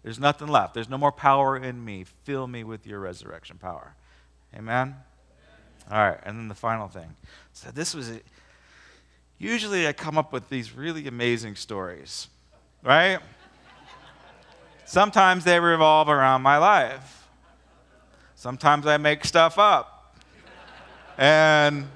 There's 0.03 0.19
nothing 0.19 0.47
left. 0.47 0.73
There's 0.73 0.89
no 0.89 0.97
more 0.97 1.11
power 1.11 1.57
in 1.57 1.83
me. 1.83 2.05
Fill 2.23 2.47
me 2.47 2.63
with 2.63 2.87
your 2.87 2.99
resurrection 2.99 3.57
power. 3.57 3.95
Amen? 4.55 4.95
All 5.91 5.97
right, 5.97 6.19
and 6.23 6.37
then 6.37 6.47
the 6.47 6.55
final 6.55 6.87
thing. 6.87 7.15
So 7.53 7.69
this 7.71 7.93
was, 7.93 8.09
a, 8.09 8.21
usually 9.37 9.87
I 9.87 9.93
come 9.93 10.17
up 10.17 10.31
with 10.31 10.49
these 10.49 10.71
really 10.71 11.07
amazing 11.07 11.55
stories, 11.55 12.27
right? 12.83 13.19
Sometimes 14.85 15.43
they 15.43 15.59
revolve 15.59 16.09
around 16.09 16.41
my 16.41 16.57
life. 16.57 17.27
Sometimes 18.35 18.87
I 18.87 18.97
make 18.97 19.25
stuff 19.25 19.59
up. 19.59 20.15
And 21.17 21.87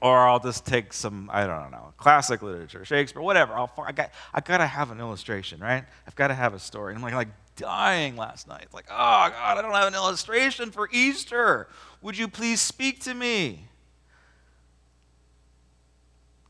or 0.00 0.28
I'll 0.28 0.40
just 0.40 0.64
take 0.64 0.92
some, 0.92 1.28
I 1.32 1.46
don't 1.46 1.70
know, 1.70 1.92
classic 1.96 2.42
literature, 2.42 2.84
Shakespeare, 2.84 3.22
whatever. 3.22 3.52
I'll, 3.54 3.72
I 3.78 3.92
got, 3.92 4.10
I 4.32 4.40
got 4.40 4.58
to 4.58 4.66
have 4.66 4.90
an 4.90 5.00
illustration, 5.00 5.60
right? 5.60 5.84
I've 6.06 6.14
got 6.14 6.28
to 6.28 6.34
have 6.34 6.54
a 6.54 6.58
story. 6.58 6.94
And 6.94 6.98
I'm 6.98 7.02
like, 7.02 7.14
like 7.14 7.28
dying 7.56 8.16
last 8.16 8.46
night. 8.46 8.68
Like, 8.72 8.86
oh, 8.88 8.94
God, 8.94 9.58
I 9.58 9.60
don't 9.62 9.72
have 9.74 9.88
an 9.88 9.94
illustration 9.94 10.70
for 10.70 10.88
Easter. 10.92 11.66
Would 12.02 12.16
you 12.16 12.28
please 12.28 12.60
speak 12.60 13.00
to 13.00 13.14
me? 13.14 13.64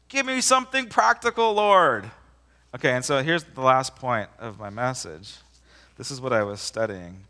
Give 0.09 0.27
me 0.27 0.41
something 0.41 0.89
practical, 0.89 1.55
Lord. 1.55 2.11
Okay, 2.75 2.91
and 2.93 3.05
so 3.05 3.23
here's 3.23 3.45
the 3.45 3.63
last 3.63 3.97
point 3.97 4.29
of 4.39 4.59
my 4.59 4.69
message. 4.71 5.37
This 5.97 6.11
is 6.11 6.21
what 6.21 6.33
I 6.35 6.43
was 6.43 6.61
studying. 6.61 7.25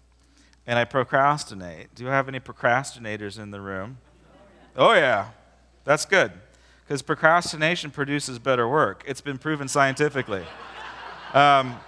and 0.68 0.78
I 0.78 0.85
procrastinate. 0.85 1.94
Do 1.94 2.04
you 2.04 2.11
have 2.11 2.28
any 2.28 2.40
procrastinators 2.40 3.38
in 3.38 3.50
the 3.50 3.61
room? 3.61 3.96
Oh, 4.76 4.92
yeah. 4.92 5.31
That's 5.88 6.05
good. 6.05 6.33
Because 6.85 7.01
procrastination 7.01 7.90
produces 7.90 8.38
better 8.38 8.68
work. 8.68 9.03
It's 9.07 9.22
been 9.22 9.38
proven 9.38 9.68
scientifically. 9.68 10.44
Um, 11.33 11.81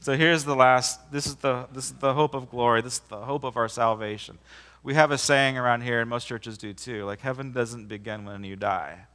so 0.00 0.18
here's 0.18 0.44
the 0.44 0.54
last 0.54 1.10
this 1.10 1.26
is 1.26 1.36
the, 1.36 1.66
this 1.72 1.86
is 1.86 1.92
the 1.92 2.12
hope 2.12 2.34
of 2.34 2.50
glory. 2.50 2.82
This 2.82 2.96
is 2.96 3.00
the 3.08 3.24
hope 3.24 3.44
of 3.44 3.56
our 3.56 3.68
salvation. 3.68 4.36
We 4.82 4.92
have 4.92 5.10
a 5.12 5.16
saying 5.16 5.56
around 5.56 5.80
here, 5.84 6.02
and 6.02 6.10
most 6.10 6.26
churches 6.26 6.58
do 6.58 6.74
too 6.74 7.06
like, 7.06 7.20
heaven 7.20 7.52
doesn't 7.52 7.88
begin 7.88 8.26
when 8.26 8.44
you 8.44 8.54
die, 8.54 9.06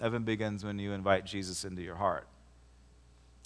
heaven 0.00 0.24
begins 0.24 0.64
when 0.64 0.80
you 0.80 0.92
invite 0.92 1.24
Jesus 1.24 1.64
into 1.64 1.82
your 1.82 1.96
heart. 1.96 2.26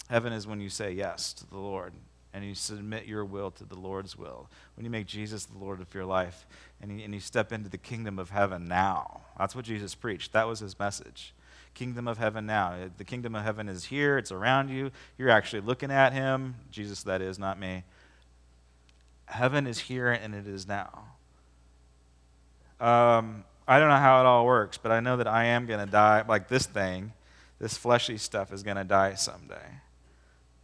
Heaven 0.09 0.33
is 0.33 0.47
when 0.47 0.61
you 0.61 0.69
say 0.69 0.93
yes 0.93 1.31
to 1.33 1.47
the 1.47 1.59
Lord 1.59 1.93
and 2.35 2.43
you 2.43 2.53
submit 2.53 3.05
your 3.05 3.23
will 3.23 3.49
to 3.49 3.63
the 3.63 3.79
Lord's 3.79 4.17
will. 4.17 4.49
When 4.75 4.83
you 4.83 4.91
make 4.91 5.07
Jesus 5.07 5.45
the 5.45 5.57
Lord 5.57 5.79
of 5.79 5.93
your 5.93 6.03
life 6.03 6.45
and 6.81 6.91
you, 6.91 7.05
and 7.05 7.13
you 7.13 7.21
step 7.21 7.53
into 7.53 7.69
the 7.69 7.77
kingdom 7.77 8.19
of 8.19 8.29
heaven 8.29 8.67
now. 8.67 9.21
That's 9.39 9.55
what 9.55 9.63
Jesus 9.63 9.95
preached. 9.95 10.33
That 10.33 10.45
was 10.45 10.59
his 10.59 10.77
message. 10.77 11.33
Kingdom 11.73 12.09
of 12.09 12.17
heaven 12.17 12.45
now. 12.45 12.75
The 12.97 13.05
kingdom 13.05 13.35
of 13.35 13.43
heaven 13.45 13.69
is 13.69 13.85
here, 13.85 14.17
it's 14.17 14.33
around 14.33 14.69
you. 14.69 14.91
You're 15.17 15.29
actually 15.29 15.61
looking 15.61 15.91
at 15.91 16.11
him. 16.11 16.55
Jesus, 16.71 17.03
that 17.03 17.21
is, 17.21 17.39
not 17.39 17.57
me. 17.57 17.83
Heaven 19.27 19.65
is 19.65 19.79
here 19.79 20.11
and 20.11 20.35
it 20.35 20.45
is 20.45 20.67
now. 20.67 21.05
Um, 22.81 23.45
I 23.65 23.79
don't 23.79 23.87
know 23.87 23.95
how 23.95 24.19
it 24.19 24.25
all 24.25 24.45
works, 24.45 24.77
but 24.77 24.91
I 24.91 24.99
know 24.99 25.15
that 25.15 25.27
I 25.27 25.45
am 25.45 25.67
going 25.67 25.83
to 25.83 25.89
die. 25.89 26.25
Like 26.27 26.49
this 26.49 26.65
thing, 26.65 27.13
this 27.59 27.77
fleshy 27.77 28.17
stuff 28.17 28.51
is 28.51 28.61
going 28.61 28.75
to 28.75 28.83
die 28.83 29.13
someday. 29.13 29.79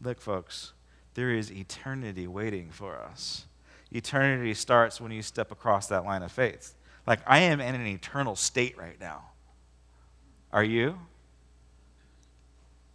Look, 0.02 0.20
folks, 0.20 0.74
there 1.14 1.32
is 1.32 1.52
eternity 1.52 2.28
waiting 2.28 2.70
for 2.72 2.96
us. 2.98 3.46
Eternity 3.92 4.54
starts 4.54 5.02
when 5.02 5.12
you 5.12 5.22
step 5.22 5.52
across 5.52 5.88
that 5.88 6.06
line 6.06 6.24
of 6.24 6.32
faith. 6.32 6.76
Like, 7.06 7.20
I 7.28 7.40
am 7.40 7.60
in 7.60 7.76
an 7.76 7.88
eternal 7.88 8.36
state 8.36 8.78
right 8.78 9.00
now. 9.00 9.24
Are 10.54 10.64
you? 10.64 10.98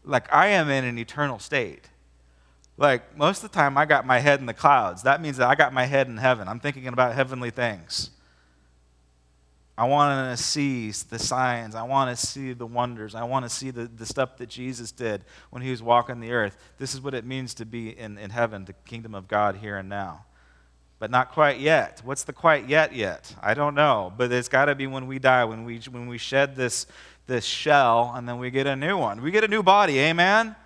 Like, 0.05 0.33
I 0.33 0.49
am 0.49 0.71
in 0.71 0.85
an 0.85 0.99
eternal 0.99 1.39
state. 1.39 1.91
Like, 2.79 3.17
most 3.17 3.43
of 3.43 3.51
the 3.51 3.55
time, 3.55 3.77
I 3.77 3.85
got 3.85 4.07
my 4.07 4.21
head 4.21 4.41
in 4.41 4.47
the 4.47 4.55
clouds. 4.55 5.03
That 5.03 5.21
means 5.21 5.39
that 5.39 5.49
I 5.49 5.55
got 5.55 5.73
my 5.73 5.85
head 5.85 6.07
in 6.07 6.17
heaven. 6.17 6.49
I'm 6.49 6.61
thinking 6.61 6.87
about 6.87 7.15
heavenly 7.15 7.51
things. 7.51 8.11
I 9.79 9.85
want 9.85 10.37
to 10.37 10.43
see 10.43 10.91
the 10.91 11.19
signs. 11.19 11.75
I 11.75 11.83
want 11.83 12.17
to 12.17 12.27
see 12.27 12.55
the 12.55 12.65
wonders. 12.65 13.15
I 13.15 13.25
want 13.25 13.45
to 13.45 13.51
see 13.51 13.71
the, 13.71 13.85
the 13.85 14.07
stuff 14.07 14.39
that 14.39 14.49
Jesus 14.49 14.91
did 14.91 15.23
when 15.51 15.61
he 15.61 15.71
was 15.71 15.83
walking 15.83 16.19
the 16.21 16.33
earth. 16.33 16.57
This 16.79 16.95
is 16.95 17.01
what 17.03 17.13
it 17.13 17.27
means 17.27 17.53
to 17.55 17.67
be 17.67 17.91
in, 17.91 18.17
in 18.17 18.31
heaven, 18.31 18.65
the 18.65 18.73
kingdom 18.73 19.15
of 19.15 19.29
God 19.29 19.57
here 19.57 19.77
and 19.77 19.89
now. 19.89 20.25
But 20.99 21.11
not 21.11 21.31
quite 21.31 21.61
yet. 21.61 22.01
What's 22.05 22.25
the 22.25 22.33
quite 22.33 22.71
yet 22.71 22.95
yet? 22.95 23.35
I 23.43 23.53
don't 23.53 23.75
know. 23.75 24.15
But 24.17 24.33
it's 24.33 24.49
got 24.49 24.65
to 24.65 24.75
be 24.75 24.87
when 24.87 25.07
we 25.07 25.19
die, 25.19 25.45
when 25.45 25.67
we, 25.67 25.79
when 25.91 26.07
we 26.07 26.17
shed 26.17 26.57
this, 26.57 26.87
this 27.27 27.45
shell, 27.45 28.15
and 28.17 28.27
then 28.27 28.39
we 28.39 28.51
get 28.51 28.67
a 28.67 28.77
new 28.77 28.97
one. 28.97 29.21
We 29.21 29.31
get 29.31 29.45
a 29.45 29.49
new 29.49 29.63
body. 29.63 29.99
Amen? 29.99 30.57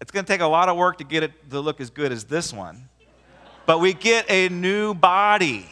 It's 0.00 0.10
going 0.10 0.24
to 0.24 0.32
take 0.32 0.40
a 0.40 0.46
lot 0.46 0.70
of 0.70 0.78
work 0.78 0.98
to 0.98 1.04
get 1.04 1.22
it 1.22 1.50
to 1.50 1.60
look 1.60 1.82
as 1.82 1.90
good 1.90 2.12
as 2.12 2.24
this 2.24 2.50
one. 2.50 2.88
But 3.66 3.80
we 3.80 3.92
get 3.92 4.30
a 4.30 4.48
new 4.48 4.94
body 4.94 5.68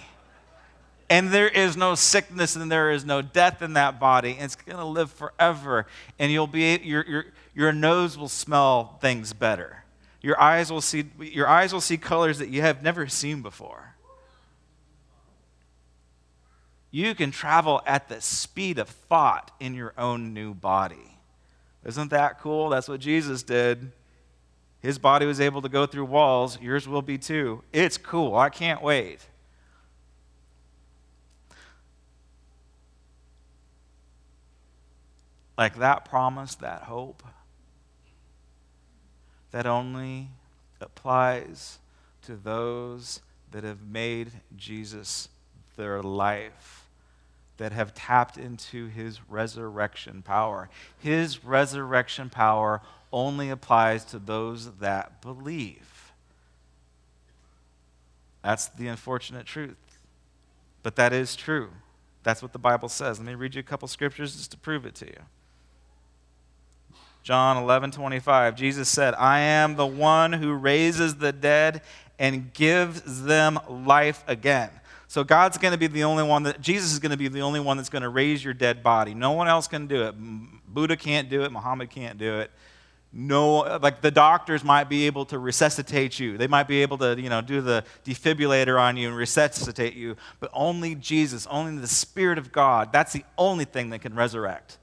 and 1.11 1.31
there 1.31 1.49
is 1.49 1.77
no 1.77 1.96
sickness 1.96 2.55
and 2.55 2.70
there 2.70 2.92
is 2.92 3.05
no 3.05 3.20
death 3.20 3.62
in 3.62 3.73
that 3.73 3.99
body. 3.99 4.35
And 4.35 4.44
it's 4.44 4.55
going 4.55 4.79
to 4.79 4.85
live 4.85 5.11
forever 5.11 5.87
and 6.20 6.31
you'll 6.31 6.46
be 6.46 6.79
your, 6.85 7.05
your, 7.05 7.25
your 7.53 7.73
nose 7.73 8.16
will 8.16 8.29
smell 8.29 8.96
things 9.01 9.33
better. 9.33 9.85
Your 10.23 10.40
eyes 10.40 10.70
will 10.70 10.81
see 10.81 11.07
your 11.18 11.49
eyes 11.49 11.73
will 11.73 11.81
see 11.81 11.96
colors 11.96 12.38
that 12.38 12.49
you 12.49 12.62
have 12.62 12.83
never 12.83 13.09
seen 13.09 13.42
before. 13.42 13.96
You 16.92 17.14
can 17.14 17.33
travel 17.33 17.83
at 17.87 18.09
the 18.09 18.20
speed 18.20 18.79
of 18.79 18.88
thought 18.88 19.51
in 19.59 19.75
your 19.75 19.94
own 19.99 20.33
new 20.33 20.55
body. 20.55 21.16
Isn't 21.85 22.11
that 22.11 22.40
cool? 22.40 22.68
That's 22.68 22.88
what 22.88 23.01
jesus 23.01 23.42
did. 23.42 23.90
His 24.81 24.99
body 24.99 25.27
was 25.27 25.40
able 25.40 25.62
to 25.62 25.68
go 25.68 25.87
through 25.87 26.05
walls. 26.05 26.61
Yours 26.61 26.87
will 26.87 27.03
be 27.03 27.18
too. 27.18 27.62
It's 27.73 27.96
cool. 27.99 28.37
I 28.37 28.49
can't 28.49 28.83
wait 28.83 29.27
like 35.61 35.79
that 35.79 36.07
promise, 36.07 36.55
that 36.55 36.85
hope, 36.85 37.23
that 39.51 39.66
only 39.66 40.29
applies 40.81 41.79
to 42.23 42.35
those 42.35 43.20
that 43.51 43.62
have 43.62 43.83
made 43.83 44.31
Jesus 44.57 45.29
their 45.77 46.03
life, 46.03 46.88
that 47.59 47.73
have 47.73 47.92
tapped 47.92 48.38
into 48.38 48.87
his 48.87 49.20
resurrection 49.29 50.23
power. 50.23 50.70
His 50.99 51.44
resurrection 51.44 52.31
power 52.31 52.81
only 53.12 53.51
applies 53.51 54.07
to 54.07 54.18
those 54.18 54.77
that 54.77 55.20
believe. 55.20 56.11
That's 58.42 58.68
the 58.68 58.88
unfortunate 58.88 59.44
truth. 59.44 59.77
But 60.83 60.96
that 60.96 61.12
is 61.12 61.37
true. 61.37 61.68
That's 62.23 62.40
what 62.40 62.55
the 62.55 62.59
Bible 62.59 62.88
says. 62.88 63.18
Let 63.18 63.27
me 63.27 63.35
read 63.35 63.55
you 63.55 63.61
a 63.61 63.62
couple 63.62 63.88
scriptures 63.88 64.35
just 64.35 64.53
to 64.53 64.57
prove 64.57 64.87
it 64.87 64.94
to 64.94 65.07
you. 65.07 65.20
John 67.22 67.59
11, 67.59 67.90
25, 67.92 68.56
Jesus 68.56 68.88
said, 68.88 69.14
I 69.14 69.40
am 69.40 69.76
the 69.76 69.87
one 69.87 70.33
who 70.33 70.54
raises 70.54 71.16
the 71.16 71.33
dead 71.33 71.83
and 72.18 72.52
gives 72.52 73.24
them 73.24 73.59
life 73.68 74.24
again. 74.26 74.70
So 75.06 75.24
God's 75.24 75.59
going 75.59 75.72
to 75.72 75.78
be 75.78 75.88
the 75.88 76.04
only 76.04 76.22
one 76.22 76.44
that, 76.44 76.61
Jesus 76.61 76.92
is 76.92 76.98
going 76.98 77.11
to 77.11 77.16
be 77.16 77.28
the 77.28 77.40
only 77.40 77.59
one 77.59 77.76
that's 77.76 77.88
going 77.88 78.02
to 78.02 78.09
raise 78.09 78.44
your 78.44 78.54
dead 78.54 78.83
body. 78.83 79.12
No 79.12 79.33
one 79.33 79.48
else 79.48 79.66
can 79.66 79.87
do 79.87 80.04
it. 80.04 80.14
Buddha 80.72 80.96
can't 80.96 81.28
do 81.28 81.42
it. 81.42 81.50
Muhammad 81.50 81.90
can't 81.90 82.16
do 82.16 82.38
it. 82.38 82.50
No, 83.12 83.78
like 83.83 84.02
the 84.02 84.12
doctors 84.12 84.62
might 84.62 84.88
be 84.88 85.06
able 85.06 85.24
to 85.26 85.38
resuscitate 85.38 86.20
you. 86.20 86.38
They 86.38 86.46
might 86.46 86.68
be 86.68 86.83
able 86.83 86.96
to, 86.98 87.20
you 87.20 87.28
know, 87.28 87.40
do 87.40 87.61
the 87.61 87.85
defibrillator 88.04 88.80
on 88.80 88.96
you 88.96 89.09
and 89.09 89.16
resuscitate 89.16 89.94
you. 89.94 90.16
But 90.38 90.50
only 90.52 90.94
Jesus, 90.94 91.44
only 91.48 91.76
the 91.80 91.88
Spirit 91.88 92.38
of 92.38 92.52
God, 92.52 92.92
that's 92.92 93.12
the 93.12 93.24
only 93.37 93.64
thing 93.64 93.90
that 93.90 94.02
can 94.02 94.14
resurrect. 94.14 94.78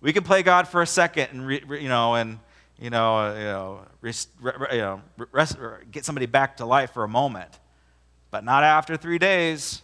We 0.00 0.12
can 0.12 0.24
play 0.24 0.42
God 0.42 0.66
for 0.66 0.82
a 0.82 0.86
second 0.86 1.28
and, 1.32 1.46
re, 1.46 1.62
re, 1.66 1.82
you 1.82 1.88
know, 1.88 2.14
and, 2.14 2.38
you 2.78 2.90
know, 2.90 3.18
uh, 3.18 3.34
you 3.34 3.44
know, 3.44 3.80
re, 4.00 4.12
you 4.72 4.78
know 4.78 5.02
rest, 5.32 5.58
get 5.90 6.04
somebody 6.04 6.26
back 6.26 6.56
to 6.58 6.66
life 6.66 6.92
for 6.92 7.04
a 7.04 7.08
moment, 7.08 7.50
but 8.30 8.44
not 8.44 8.62
after 8.62 8.96
three 8.96 9.18
days. 9.18 9.82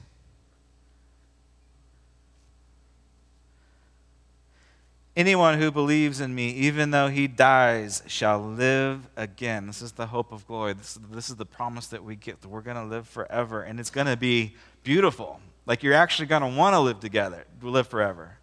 Anyone 5.17 5.59
who 5.59 5.71
believes 5.71 6.21
in 6.21 6.35
me, 6.35 6.51
even 6.51 6.91
though 6.91 7.09
he 7.09 7.27
dies, 7.27 8.03
shall 8.07 8.39
live 8.39 9.09
again. 9.17 9.67
This 9.67 9.81
is 9.81 9.93
the 9.93 10.09
hope 10.09 10.31
of 10.31 10.47
glory. 10.47 10.75
This, 10.75 10.99
this 11.11 11.31
is 11.31 11.37
the 11.37 11.47
promise 11.47 11.87
that 11.87 12.05
we 12.05 12.17
get 12.17 12.43
that 12.43 12.49
we're 12.49 12.61
going 12.61 12.77
to 12.77 12.85
live 12.85 13.09
forever. 13.09 13.63
And 13.63 13.81
it's 13.81 13.89
going 13.89 14.09
to 14.09 14.17
be 14.19 14.57
beautiful. 14.83 15.41
Like 15.65 15.83
you're 15.83 15.95
actually 15.95 16.27
going 16.27 16.43
to 16.43 16.49
want 16.49 16.75
to 16.75 16.81
live 16.81 17.01
together, 17.01 17.45
live 17.63 17.89
forever. 17.89 18.37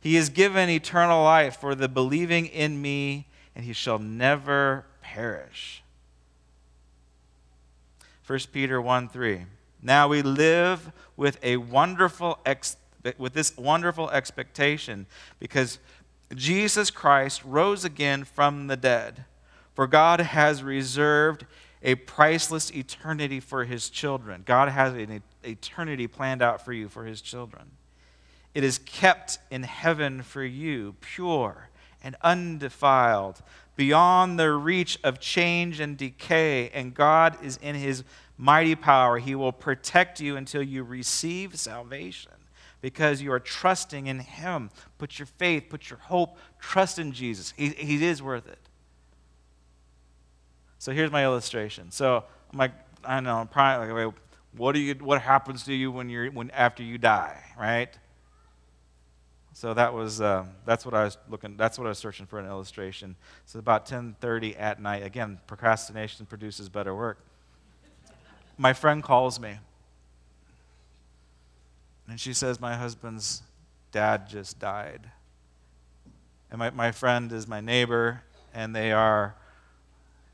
He 0.00 0.14
has 0.14 0.28
given 0.28 0.68
eternal 0.68 1.22
life 1.22 1.56
for 1.56 1.74
the 1.74 1.88
believing 1.88 2.46
in 2.46 2.80
me, 2.80 3.26
and 3.54 3.64
he 3.64 3.72
shall 3.72 3.98
never 3.98 4.84
perish. 5.02 5.82
1 8.26 8.38
Peter 8.52 8.80
1 8.80 9.08
3. 9.08 9.46
Now 9.82 10.08
we 10.08 10.22
live 10.22 10.92
with 11.16 11.38
a 11.42 11.56
wonderful 11.56 12.38
ex- 12.44 12.76
with 13.16 13.32
this 13.32 13.56
wonderful 13.56 14.10
expectation 14.10 15.06
because 15.38 15.78
Jesus 16.34 16.90
Christ 16.90 17.42
rose 17.44 17.84
again 17.84 18.24
from 18.24 18.66
the 18.66 18.76
dead. 18.76 19.24
For 19.74 19.86
God 19.86 20.20
has 20.20 20.62
reserved 20.62 21.46
a 21.82 21.94
priceless 21.94 22.70
eternity 22.70 23.40
for 23.40 23.64
his 23.64 23.88
children. 23.88 24.42
God 24.44 24.68
has 24.68 24.94
an 24.94 25.22
eternity 25.44 26.06
planned 26.06 26.42
out 26.42 26.64
for 26.64 26.72
you 26.72 26.88
for 26.88 27.04
his 27.04 27.22
children. 27.22 27.70
It 28.58 28.64
is 28.64 28.78
kept 28.78 29.38
in 29.52 29.62
heaven 29.62 30.20
for 30.20 30.42
you, 30.42 30.96
pure 31.00 31.68
and 32.02 32.16
undefiled, 32.22 33.40
beyond 33.76 34.36
the 34.36 34.50
reach 34.50 34.98
of 35.04 35.20
change 35.20 35.78
and 35.78 35.96
decay. 35.96 36.68
And 36.70 36.92
God 36.92 37.38
is 37.40 37.56
in 37.62 37.76
his 37.76 38.02
mighty 38.36 38.74
power. 38.74 39.18
He 39.18 39.36
will 39.36 39.52
protect 39.52 40.18
you 40.18 40.36
until 40.36 40.60
you 40.60 40.82
receive 40.82 41.56
salvation 41.56 42.32
because 42.80 43.22
you 43.22 43.30
are 43.30 43.38
trusting 43.38 44.08
in 44.08 44.18
him. 44.18 44.70
Put 44.98 45.20
your 45.20 45.26
faith, 45.26 45.66
put 45.70 45.88
your 45.88 46.00
hope, 46.00 46.36
trust 46.58 46.98
in 46.98 47.12
Jesus. 47.12 47.54
He, 47.56 47.68
he 47.68 48.04
is 48.04 48.20
worth 48.20 48.48
it. 48.48 48.58
So 50.80 50.90
here's 50.90 51.12
my 51.12 51.22
illustration. 51.22 51.92
So 51.92 52.24
I'm 52.52 52.58
like, 52.58 52.72
I 53.04 53.20
know, 53.20 53.48
probably 53.48 53.92
like, 54.06 54.14
what 54.56 54.72
do 54.72 54.80
you 54.80 54.94
what 54.94 55.22
happens 55.22 55.62
to 55.66 55.72
you 55.72 55.92
when 55.92 56.08
you're 56.08 56.32
when 56.32 56.50
after 56.50 56.82
you 56.82 56.98
die, 56.98 57.40
right? 57.56 57.96
So 59.58 59.74
that 59.74 59.92
was 59.92 60.20
uh, 60.20 60.46
that's 60.64 60.84
what 60.84 60.94
I 60.94 61.02
was 61.02 61.18
looking. 61.28 61.56
That's 61.56 61.80
what 61.80 61.86
I 61.86 61.88
was 61.88 61.98
searching 61.98 62.26
for 62.26 62.38
an 62.38 62.46
illustration. 62.46 63.16
So 63.44 63.58
about 63.58 63.86
10:30 63.86 64.54
at 64.56 64.80
night. 64.80 65.02
Again, 65.02 65.40
procrastination 65.48 66.26
produces 66.26 66.68
better 66.68 66.94
work. 66.94 67.18
My 68.56 68.72
friend 68.72 69.02
calls 69.02 69.40
me, 69.40 69.58
and 72.06 72.20
she 72.20 72.32
says 72.34 72.60
my 72.60 72.76
husband's 72.76 73.42
dad 73.90 74.28
just 74.28 74.60
died. 74.60 75.10
And 76.52 76.60
my, 76.60 76.70
my 76.70 76.92
friend 76.92 77.32
is 77.32 77.48
my 77.48 77.60
neighbor, 77.60 78.22
and 78.54 78.76
they 78.76 78.92
are 78.92 79.34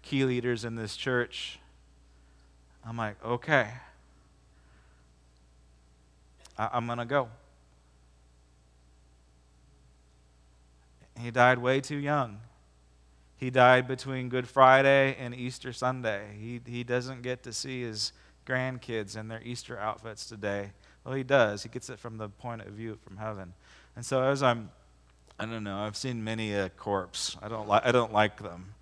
key 0.03 0.27
leaders 0.27 0.67
in 0.67 0.75
this 0.75 0.97
church. 0.97 1.59
I'm 2.87 2.99
like, 2.99 3.25
okay, 3.25 3.71
I, 6.59 6.69
I'm 6.75 6.87
gonna 6.87 7.07
go. 7.07 7.31
He 11.21 11.31
died 11.31 11.59
way 11.59 11.81
too 11.81 11.97
young. 11.97 12.41
He 13.37 13.51
died 13.51 13.87
between 13.87 14.29
Good 14.29 14.49
Friday 14.49 15.17
and 15.19 15.35
Easter 15.35 15.73
Sunday. 15.73 16.37
He, 16.39 16.61
he 16.65 16.85
doesn't 16.85 17.23
get 17.23 17.43
to 17.43 17.53
see 17.53 17.83
his 17.83 18.13
grandkids 18.47 19.17
in 19.17 19.29
their 19.29 19.43
Easter 19.43 19.79
outfits 19.79 20.27
today. 20.27 20.73
Well, 21.05 21.15
he 21.15 21.23
does. 21.23 21.63
He 21.63 21.69
gets 21.69 21.91
it 21.91 21.99
from 21.99 22.17
the 22.17 22.29
point 22.29 22.63
of 22.63 22.69
view 22.69 22.99
from 23.05 23.17
heaven. 23.17 23.55
And 23.97 24.05
so 24.05 24.23
as 24.23 24.43
I'm, 24.43 24.71
I 25.39 25.47
don't 25.47 25.65
know, 25.65 25.79
I've 25.79 25.97
seen 25.97 26.25
many 26.25 26.55
a 26.55 26.69
corpse. 26.71 27.37
I 27.43 27.49
don't, 27.49 27.69
li- 27.69 27.81
I 27.83 27.93
don't 27.93 28.13
like 28.13 28.43
them 28.43 28.75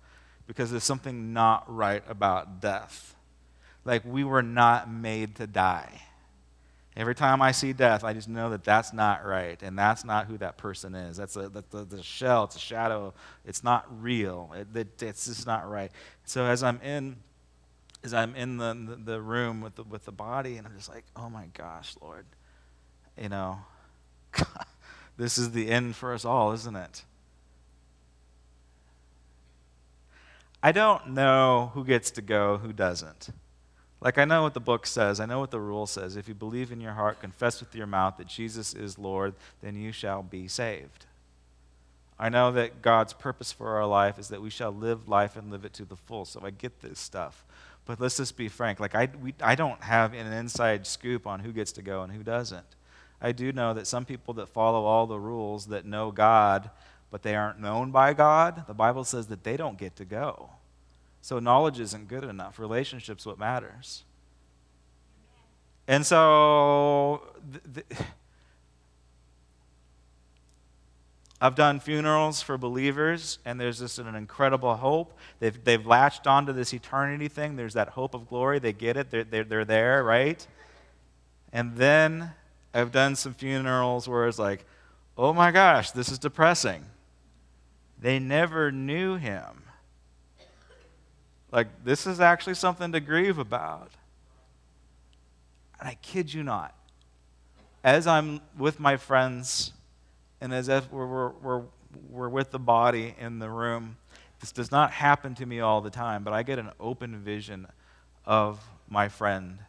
because 0.47 0.71
there's 0.71 0.83
something 0.83 1.33
not 1.33 1.63
right 1.67 2.03
about 2.07 2.61
death. 2.61 3.15
Like 3.85 4.03
we 4.05 4.23
were 4.23 4.43
not 4.43 4.89
made 4.89 5.35
to 5.35 5.47
die. 5.47 6.01
Every 6.95 7.15
time 7.15 7.41
I 7.41 7.51
see 7.51 7.73
death, 7.73 8.03
I 8.03 8.13
just 8.13 8.29
know 8.29 8.51
that 8.51 8.63
that's 8.63 8.93
not 8.93 9.25
right, 9.25 9.61
and 9.63 9.77
that's 9.77 10.05
not 10.05 10.27
who 10.27 10.37
that 10.37 10.57
person 10.57 10.93
is. 10.93 11.17
That's 11.17 11.35
a, 11.35 11.49
the, 11.49 11.63
the, 11.71 11.85
the 11.85 12.03
shell, 12.03 12.43
it's 12.43 12.55
a 12.55 12.59
shadow, 12.59 13.15
it's 13.45 13.63
not 13.63 13.87
real. 14.01 14.51
It, 14.55 14.67
it, 14.75 15.01
it's 15.01 15.25
just 15.25 15.47
not 15.47 15.67
right. 15.67 15.91
So 16.25 16.45
as 16.45 16.61
I'm 16.61 16.79
in, 16.81 17.15
as 18.03 18.13
I'm 18.13 18.35
in 18.35 18.57
the, 18.57 18.99
the, 19.03 19.19
room 19.19 19.61
with 19.61 19.75
the, 19.75 19.83
with 19.83 20.05
the 20.05 20.11
body, 20.11 20.57
and 20.57 20.67
I'm 20.67 20.75
just 20.75 20.89
like, 20.89 21.05
oh 21.15 21.29
my 21.29 21.47
gosh, 21.57 21.95
Lord, 21.99 22.25
you 23.19 23.29
know, 23.29 23.57
this 25.17 25.39
is 25.39 25.51
the 25.51 25.69
end 25.69 25.95
for 25.95 26.13
us 26.13 26.25
all, 26.25 26.51
isn't 26.51 26.75
it? 26.75 27.03
I 30.61 30.71
don't 30.71 31.09
know 31.09 31.71
who 31.73 31.83
gets 31.83 32.11
to 32.11 32.21
go, 32.21 32.57
who 32.57 32.71
doesn't. 32.71 33.29
Like, 34.03 34.17
I 34.17 34.25
know 34.25 34.43
what 34.43 34.53
the 34.53 34.59
book 34.59 34.85
says, 34.85 35.21
I 35.21 35.25
know 35.25 35.39
what 35.39 35.51
the 35.51 35.61
rule 35.61 35.87
says. 35.87 36.17
If 36.17 36.27
you 36.27 36.33
believe 36.33 36.73
in 36.73 36.81
your 36.81 36.91
heart, 36.91 37.21
confess 37.21 37.61
with 37.61 37.73
your 37.73 37.87
mouth 37.87 38.17
that 38.17 38.27
Jesus 38.27 38.73
is 38.73 38.99
Lord, 38.99 39.33
then 39.61 39.77
you 39.77 39.93
shall 39.93 40.21
be 40.21 40.49
saved. 40.49 41.05
I 42.19 42.27
know 42.27 42.51
that 42.51 42.81
God's 42.81 43.13
purpose 43.13 43.53
for 43.53 43.77
our 43.77 43.85
life 43.85 44.19
is 44.19 44.27
that 44.27 44.41
we 44.41 44.49
shall 44.49 44.71
live 44.71 45.07
life 45.07 45.37
and 45.37 45.49
live 45.49 45.63
it 45.63 45.71
to 45.75 45.85
the 45.85 45.95
full. 45.95 46.25
So 46.25 46.41
I 46.43 46.49
get 46.49 46.81
this 46.81 46.99
stuff. 46.99 47.45
But 47.85 48.01
let's 48.01 48.17
just 48.17 48.35
be 48.35 48.49
frank. 48.49 48.81
Like, 48.81 48.93
I, 48.93 49.07
we, 49.21 49.35
I 49.41 49.55
don't 49.55 49.81
have 49.81 50.13
an 50.13 50.31
inside 50.33 50.85
scoop 50.85 51.25
on 51.25 51.39
who 51.39 51.53
gets 51.53 51.71
to 51.73 51.81
go 51.81 52.03
and 52.03 52.11
who 52.11 52.23
doesn't. 52.23 52.65
I 53.21 53.31
do 53.31 53.53
know 53.53 53.73
that 53.73 53.87
some 53.87 54.03
people 54.03 54.33
that 54.33 54.49
follow 54.49 54.83
all 54.83 55.07
the 55.07 55.19
rules 55.19 55.67
that 55.67 55.85
know 55.85 56.11
God, 56.11 56.69
but 57.09 57.23
they 57.23 57.35
aren't 57.35 57.61
known 57.61 57.91
by 57.91 58.13
God, 58.13 58.67
the 58.67 58.73
Bible 58.73 59.05
says 59.05 59.27
that 59.27 59.45
they 59.45 59.55
don't 59.55 59.77
get 59.77 59.95
to 59.95 60.05
go. 60.05 60.49
So 61.23 61.39
knowledge 61.39 61.79
isn't 61.79 62.09
good 62.09 62.25
enough. 62.25 62.59
Relationships 62.59 63.25
what 63.25 63.39
matters. 63.39 64.03
And 65.87 66.05
so 66.05 67.21
th- 67.49 67.87
th- 67.89 68.01
I've 71.41 71.55
done 71.55 71.79
funerals 71.79 72.41
for 72.41 72.57
believers, 72.57 73.39
and 73.45 73.57
there's 73.57 73.79
just 73.79 73.99
an 73.99 74.15
incredible 74.15 74.75
hope. 74.75 75.17
They've, 75.39 75.63
they've 75.63 75.85
latched 75.85 76.27
onto 76.27 76.51
this 76.51 76.73
eternity 76.73 77.29
thing. 77.29 77.55
There's 77.55 77.75
that 77.75 77.87
hope 77.89 78.13
of 78.13 78.27
glory. 78.27 78.59
They 78.59 78.73
get 78.73 78.97
it, 78.97 79.09
they're, 79.09 79.23
they're, 79.23 79.45
they're 79.45 79.65
there, 79.65 80.03
right? 80.03 80.45
And 81.53 81.77
then 81.77 82.31
I've 82.73 82.91
done 82.91 83.15
some 83.15 83.33
funerals 83.33 84.09
where 84.09 84.27
it's 84.27 84.39
like, 84.39 84.65
oh 85.17 85.31
my 85.31 85.51
gosh, 85.51 85.91
this 85.91 86.09
is 86.09 86.19
depressing. 86.19 86.83
They 87.97 88.19
never 88.19 88.73
knew 88.73 89.15
him. 89.15 89.62
Like, 91.53 91.85
this 91.85 92.07
is 92.07 92.19
actually 92.19 92.55
something 92.55 92.91
to 92.93 92.99
grieve 92.99 93.37
about. 93.37 93.91
And 95.79 95.87
I 95.87 95.97
kid 96.01 96.33
you 96.33 96.41
not, 96.41 96.73
as 97.83 98.07
I'm 98.07 98.41
with 98.57 98.79
my 98.79 98.97
friends 98.97 99.71
and 100.41 100.51
as 100.51 100.67
if 100.67 100.91
we're, 100.91 101.05
we're, 101.05 101.29
we're, 101.29 101.61
we're 102.09 102.29
with 102.29 102.49
the 102.49 102.57
body 102.57 103.13
in 103.19 103.37
the 103.37 103.51
room, 103.51 103.97
this 104.39 104.51
does 104.51 104.71
not 104.71 104.89
happen 104.91 105.35
to 105.35 105.45
me 105.45 105.59
all 105.59 105.79
the 105.79 105.91
time, 105.91 106.23
but 106.23 106.33
I 106.33 106.41
get 106.41 106.57
an 106.57 106.71
open 106.79 107.19
vision 107.19 107.67
of 108.25 108.59
my 108.89 109.07
friend. 109.07 109.59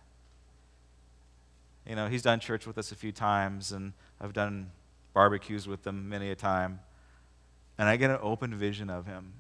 You 1.87 1.97
know, 1.97 2.09
he's 2.09 2.23
done 2.23 2.41
church 2.41 2.67
with 2.67 2.79
us 2.79 2.93
a 2.93 2.97
few 2.97 3.13
times, 3.13 3.73
and 3.73 3.93
I've 4.23 4.33
done 4.33 4.71
barbecues 5.13 5.69
with 5.69 5.87
him 5.87 6.09
many 6.09 6.31
a 6.31 6.35
time. 6.35 6.81
And 7.77 7.91
I 7.91 7.97
get 7.97 8.09
an 8.09 8.19
open 8.23 8.55
vision 8.55 8.89
of 8.89 9.05
him, 9.07 9.35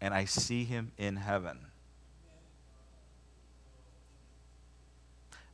and 0.00 0.14
I 0.14 0.24
see 0.24 0.62
him 0.62 0.92
in 0.96 1.16
heaven. 1.16 1.58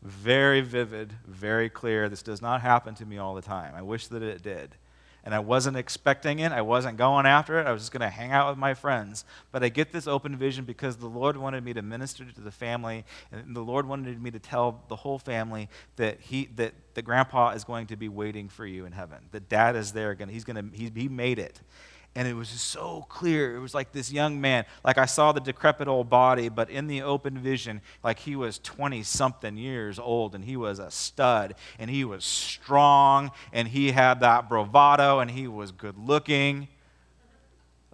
Very 0.07 0.61
vivid, 0.61 1.13
very 1.27 1.69
clear. 1.69 2.09
This 2.09 2.23
does 2.23 2.41
not 2.41 2.61
happen 2.61 2.95
to 2.95 3.05
me 3.05 3.19
all 3.19 3.35
the 3.35 3.43
time. 3.43 3.75
I 3.75 3.83
wish 3.83 4.07
that 4.09 4.23
it 4.23 4.43
did. 4.43 4.77
And 5.25 5.35
I 5.35 5.41
wasn't 5.41 5.77
expecting 5.77 6.39
it. 6.39 6.53
I 6.53 6.63
wasn't 6.63 6.97
going 6.97 7.27
after 7.27 7.59
it. 7.59 7.67
I 7.67 7.73
was 7.73 7.83
just 7.83 7.91
going 7.91 8.03
to 8.03 8.09
hang 8.09 8.31
out 8.31 8.49
with 8.49 8.59
my 8.59 8.75
friends. 8.75 9.25
But 9.51 9.65
I 9.65 9.69
get 9.69 9.91
this 9.91 10.07
open 10.07 10.37
vision 10.37 10.65
because 10.65 10.97
the 10.99 11.09
Lord 11.09 11.37
wanted 11.37 11.65
me 11.65 11.73
to 11.73 11.83
minister 11.83 12.25
to 12.25 12.41
the 12.41 12.53
family, 12.53 13.05
and 13.33 13.57
the 13.57 13.61
Lord 13.61 13.89
wanted 13.89 14.23
me 14.23 14.31
to 14.31 14.39
tell 14.39 14.85
the 14.87 14.95
whole 14.95 15.19
family 15.19 15.69
that 15.97 16.21
he 16.21 16.49
that 16.55 16.75
the 16.95 17.03
grandpa 17.03 17.51
is 17.51 17.65
going 17.65 17.89
to 17.89 17.97
be 17.97 18.09
waiting 18.09 18.49
for 18.49 18.65
you 18.65 18.87
in 18.87 18.93
heaven. 18.93 19.19
That 19.33 19.49
dad 19.49 19.75
is 19.75 19.93
there. 19.93 20.15
He's 20.15 20.45
going 20.45 20.71
to 20.71 20.77
he, 20.77 20.93
he 20.95 21.09
made 21.09 21.41
it 21.41 21.61
and 22.17 22.27
it 22.27 22.33
was 22.33 22.49
so 22.49 23.05
clear. 23.11 23.55
It 23.55 23.61
was 23.61 23.75
like 23.75 23.93
this 23.93 24.11
young 24.11 24.41
man, 24.41 24.65
like 24.83 24.97
I 24.97 25.05
saw 25.05 25.33
the 25.33 25.41
decrepit 25.41 25.87
old 25.87 26.09
body, 26.09 26.49
but 26.49 26.71
in 26.71 26.87
the 26.87 27.03
open 27.03 27.39
vision, 27.39 27.83
like 28.03 28.21
he 28.21 28.35
was 28.35 28.59
20 28.61 29.03
something 29.03 29.59
years 29.59 29.99
old 29.99 30.35
and 30.35 30.43
he 30.43 30.57
was 30.57 30.79
a 30.79 30.91
stud 30.91 31.55
and 31.79 31.91
he 31.91 32.05
was 32.05 32.25
strong 32.25 33.33
and 33.53 33.69
he 33.69 33.93
had 33.93 34.21
that 34.21 34.49
bravado 34.49 35.21
and 35.21 35.31
he 35.31 35.47
was 35.47 35.73
good 35.73 35.99
looking. 35.99 36.69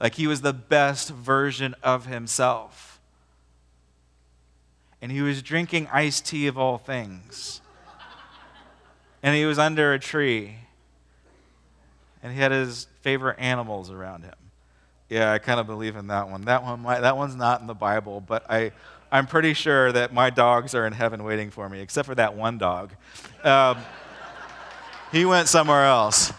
Like 0.00 0.14
he 0.14 0.28
was 0.28 0.40
the 0.40 0.52
best 0.52 1.10
version 1.10 1.74
of 1.82 2.06
himself. 2.06 3.00
And 5.02 5.10
he 5.10 5.20
was 5.20 5.42
drinking 5.42 5.88
iced 5.92 6.26
tea 6.26 6.46
of 6.46 6.56
all 6.56 6.78
things. 6.78 7.60
And 9.20 9.34
he 9.34 9.44
was 9.46 9.58
under 9.58 9.92
a 9.92 9.98
tree 9.98 10.58
and 12.22 12.32
he 12.32 12.38
had 12.38 12.52
his 12.52 12.86
favorite 13.00 13.38
animals 13.38 13.90
around 13.90 14.22
him. 14.24 14.34
Yeah, 15.08 15.32
I 15.32 15.38
kind 15.38 15.58
of 15.60 15.66
believe 15.66 15.96
in 15.96 16.06
that 16.06 16.28
one. 16.30 16.42
That 16.42 16.62
one, 16.62 16.80
might, 16.80 17.00
that 17.00 17.16
one's 17.16 17.34
not 17.34 17.60
in 17.60 17.66
the 17.66 17.74
Bible, 17.74 18.20
but 18.20 18.48
I, 18.50 18.72
I'm 19.10 19.26
pretty 19.26 19.54
sure 19.54 19.90
that 19.92 20.14
my 20.14 20.30
dogs 20.30 20.74
are 20.74 20.86
in 20.86 20.92
heaven 20.92 21.24
waiting 21.24 21.50
for 21.50 21.68
me, 21.68 21.80
except 21.80 22.06
for 22.06 22.14
that 22.14 22.34
one 22.34 22.56
dog. 22.58 22.92
Um, 23.44 23.78
he 25.10 25.24
went 25.26 25.48
somewhere 25.48 25.84
else. 25.84 26.32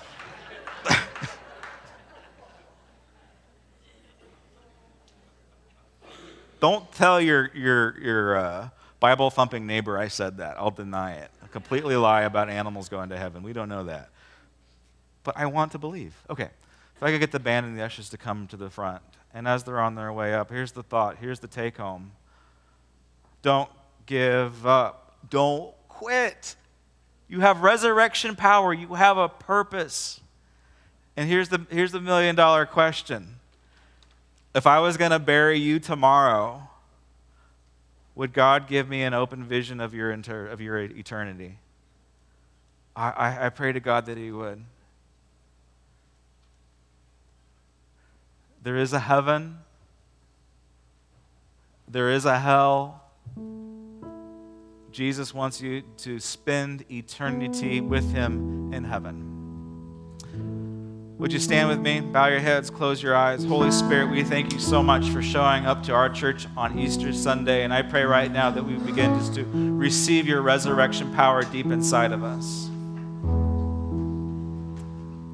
Don't 6.60 6.92
tell 6.94 7.22
your, 7.22 7.52
your, 7.54 8.00
your 8.00 8.38
uh, 8.38 8.70
Bible 9.00 9.30
thumping 9.30 9.68
neighbor 9.68 10.00
I 10.00 10.08
said 10.08 10.38
that. 10.38 10.56
I'll 10.58 10.72
deny 10.72 11.16
it. 11.16 11.30
I 11.44 11.48
completely 11.48 11.98
lie 11.98 12.22
about 12.24 12.50
animals 12.50 12.90
going 12.90 13.10
to 13.10 13.18
heaven. 13.18 13.44
We 13.44 13.54
don't 13.54 13.70
know 13.70 13.84
that 13.84 14.10
but 15.24 15.38
I 15.38 15.46
want 15.46 15.72
to 15.74 15.78
believe. 15.78 16.16
Okay, 16.30 16.50
if 16.96 17.04
I 17.04 17.12
could 17.12 17.20
get 17.20 17.32
the 17.32 17.40
band 17.40 17.66
and 17.66 17.78
the 17.78 17.84
ushers 17.84 18.10
to 18.10 18.18
come 18.18 18.48
to 18.48 18.58
the 18.58 18.70
front. 18.70 19.02
And 19.34 19.48
as 19.48 19.64
they're 19.64 19.80
on 19.80 19.96
their 19.96 20.14
way 20.14 20.34
up, 20.34 20.52
here's 20.52 20.74
the 20.74 20.84
thought, 20.84 21.18
here's 21.20 21.40
the 21.40 21.48
take 21.48 21.78
home. 21.78 22.12
Don't 23.42 23.70
give 24.06 24.66
up. 24.66 25.18
Don't 25.30 25.74
quit. 25.88 26.56
You 27.28 27.40
have 27.40 27.62
resurrection 27.62 28.36
power, 28.36 28.74
you 28.74 28.94
have 28.94 29.18
a 29.18 29.30
purpose. 29.30 30.20
And 31.16 31.30
here's 31.30 31.50
the, 31.50 31.66
here's 31.70 31.92
the 31.92 32.02
million 32.02 32.36
dollar 32.36 32.66
question 32.66 33.36
If 34.54 34.68
I 34.68 34.80
was 34.80 34.98
going 34.98 35.12
to 35.12 35.20
bury 35.20 35.60
you 35.60 35.80
tomorrow, 35.80 36.70
would 38.16 38.34
God 38.34 38.68
give 38.68 38.88
me 38.88 39.02
an 39.04 39.14
open 39.14 39.44
vision 39.44 39.80
of 39.80 39.94
your, 39.94 40.12
inter, 40.12 40.46
of 40.48 40.62
your 40.62 40.78
eternity? 40.78 41.58
I, 42.96 43.10
I, 43.10 43.46
I 43.46 43.50
pray 43.50 43.72
to 43.72 43.80
God 43.80 44.06
that 44.06 44.18
He 44.18 44.32
would. 44.32 44.64
There 48.64 48.78
is 48.78 48.94
a 48.94 49.00
heaven, 49.00 49.58
there 51.86 52.10
is 52.12 52.24
a 52.24 52.40
hell. 52.40 53.02
Jesus 54.90 55.34
wants 55.34 55.60
you 55.60 55.82
to 55.98 56.18
spend 56.20 56.90
eternity 56.90 57.82
with 57.82 58.10
him 58.14 58.74
in 58.74 58.86
heaven. 58.86 59.34
Would 61.18 61.34
you 61.34 61.40
stand 61.40 61.68
with 61.68 61.80
me? 61.80 62.00
Bow 62.00 62.28
your 62.28 62.40
heads, 62.40 62.70
close 62.70 63.04
your 63.04 63.18
eyes. 63.18 63.44
Holy 63.44 63.72
Spirit, 63.72 64.10
we 64.10 64.24
thank 64.24 64.54
you 64.54 64.60
so 64.60 64.82
much 64.82 65.10
for 65.10 65.22
showing 65.22 65.66
up 65.66 65.84
to 65.84 65.94
our 65.94 66.10
church 66.10 66.48
on 66.56 66.80
Easter 66.80 67.12
Sunday. 67.12 67.64
And 67.64 67.74
I 67.74 67.82
pray 67.82 68.04
right 68.04 68.32
now 68.32 68.50
that 68.50 68.64
we 68.64 68.78
begin 68.78 69.14
just 69.20 69.36
to 69.36 69.44
receive 69.54 70.26
your 70.26 70.42
resurrection 70.42 71.14
power 71.14 71.44
deep 71.44 71.66
inside 71.66 72.14
of 72.14 72.24
us. 72.24 72.70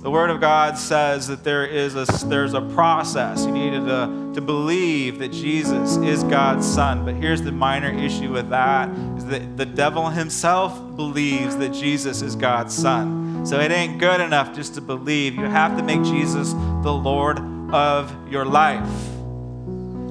The 0.01 0.09
Word 0.09 0.29
of 0.29 0.39
God 0.39 0.77
says 0.77 1.27
that 1.27 1.43
there 1.43 1.65
is 1.65 1.93
a, 1.95 2.05
there's 2.25 2.53
a 2.53 2.61
process. 2.61 3.45
You 3.45 3.51
need 3.51 3.71
to, 3.71 4.31
to 4.33 4.39
believe 4.39 5.19
that 5.19 5.33
Jesus 5.33 5.97
is 5.97 6.23
God's 6.23 6.65
Son. 6.65 7.03
But 7.03 7.15
here's 7.15 7.41
the 7.41 7.51
minor 7.51 7.91
issue 7.91 8.31
with 8.31 8.49
that 8.49 8.89
is 9.17 9.25
that 9.25 9.57
the 9.57 9.65
devil 9.65 10.09
himself 10.09 10.73
believes 10.95 11.57
that 11.57 11.73
Jesus 11.73 12.21
is 12.21 12.37
God's 12.37 12.73
Son. 12.73 13.45
So 13.45 13.59
it 13.59 13.71
ain't 13.71 13.99
good 13.99 14.21
enough 14.21 14.55
just 14.55 14.75
to 14.75 14.81
believe. 14.81 15.35
You 15.35 15.45
have 15.45 15.75
to 15.75 15.83
make 15.83 16.01
Jesus 16.03 16.53
the 16.53 16.93
Lord 16.93 17.39
of 17.73 18.15
your 18.31 18.45
life 18.45 18.89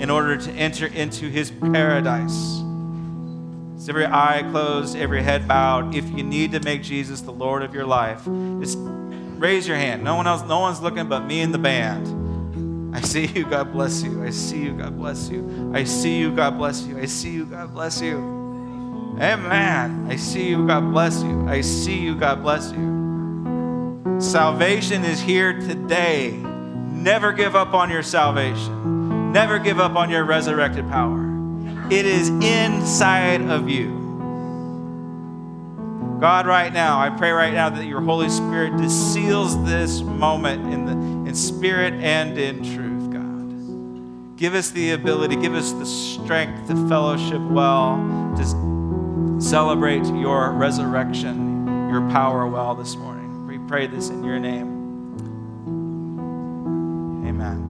in 0.02 0.10
order 0.10 0.36
to 0.36 0.50
enter 0.52 0.86
into 0.86 1.30
his 1.30 1.50
paradise. 1.50 2.58
So 3.78 3.88
every 3.88 4.04
eye 4.04 4.46
closed, 4.50 4.96
every 4.96 5.22
head 5.22 5.48
bowed. 5.48 5.94
If 5.94 6.10
you 6.10 6.22
need 6.22 6.52
to 6.52 6.60
make 6.60 6.82
Jesus 6.82 7.22
the 7.22 7.32
Lord 7.32 7.62
of 7.62 7.72
your 7.72 7.86
life, 7.86 8.22
just 8.60 8.76
raise 9.38 9.66
your 9.66 9.76
hand. 9.76 10.02
No 10.04 10.16
one 10.16 10.26
else, 10.26 10.42
no 10.42 10.60
one's 10.60 10.80
looking 10.80 11.08
but 11.08 11.20
me 11.20 11.40
and 11.40 11.54
the 11.54 11.58
band. 11.58 12.94
I 12.94 13.00
see 13.00 13.26
you, 13.26 13.44
God 13.44 13.72
bless 13.72 14.02
you. 14.02 14.24
I 14.24 14.30
see 14.30 14.62
you, 14.62 14.72
God 14.72 14.96
bless 14.96 15.28
you. 15.28 15.72
I 15.74 15.84
see 15.84 16.18
you, 16.18 16.34
God 16.34 16.58
bless 16.58 16.82
you. 16.82 16.98
I 16.98 17.06
see 17.06 17.30
you, 17.30 17.44
God 17.44 17.72
bless 17.72 18.00
you. 18.00 18.16
Amen. 19.20 20.06
I 20.10 20.16
see 20.16 20.48
you, 20.48 20.66
God 20.66 20.90
bless 20.92 21.22
you. 21.22 21.48
I 21.48 21.60
see 21.60 21.98
you, 21.98 22.16
God 22.16 22.42
bless 22.42 22.72
you. 22.72 24.18
Salvation 24.20 25.04
is 25.04 25.20
here 25.20 25.52
today. 25.60 26.30
Never 26.30 27.32
give 27.32 27.54
up 27.54 27.74
on 27.74 27.90
your 27.90 28.02
salvation. 28.02 29.32
Never 29.32 29.58
give 29.58 29.78
up 29.78 29.94
on 29.96 30.10
your 30.10 30.24
resurrected 30.24 30.88
power. 30.88 31.24
It 31.90 32.06
is 32.06 32.28
inside 32.28 33.42
of 33.42 33.68
you. 33.68 33.97
God, 36.20 36.48
right 36.48 36.72
now, 36.72 36.98
I 36.98 37.10
pray 37.10 37.30
right 37.30 37.54
now 37.54 37.70
that 37.70 37.84
your 37.84 38.00
Holy 38.00 38.28
Spirit 38.28 38.76
just 38.78 39.12
seals 39.14 39.64
this 39.64 40.00
moment 40.00 40.72
in, 40.72 40.84
the, 40.84 40.92
in 41.28 41.34
spirit 41.34 41.94
and 41.94 42.36
in 42.36 42.64
truth, 42.74 43.12
God. 43.12 44.36
Give 44.36 44.54
us 44.54 44.70
the 44.72 44.90
ability, 44.90 45.36
give 45.36 45.54
us 45.54 45.70
the 45.72 45.86
strength 45.86 46.66
to 46.68 46.88
fellowship 46.88 47.40
well, 47.42 47.98
to 48.36 49.40
celebrate 49.40 50.04
your 50.06 50.50
resurrection, 50.50 51.88
your 51.88 52.00
power 52.10 52.48
well 52.48 52.74
this 52.74 52.96
morning. 52.96 53.46
We 53.46 53.58
pray 53.68 53.86
this 53.86 54.08
in 54.08 54.24
your 54.24 54.40
name. 54.40 54.76
Amen. 57.28 57.64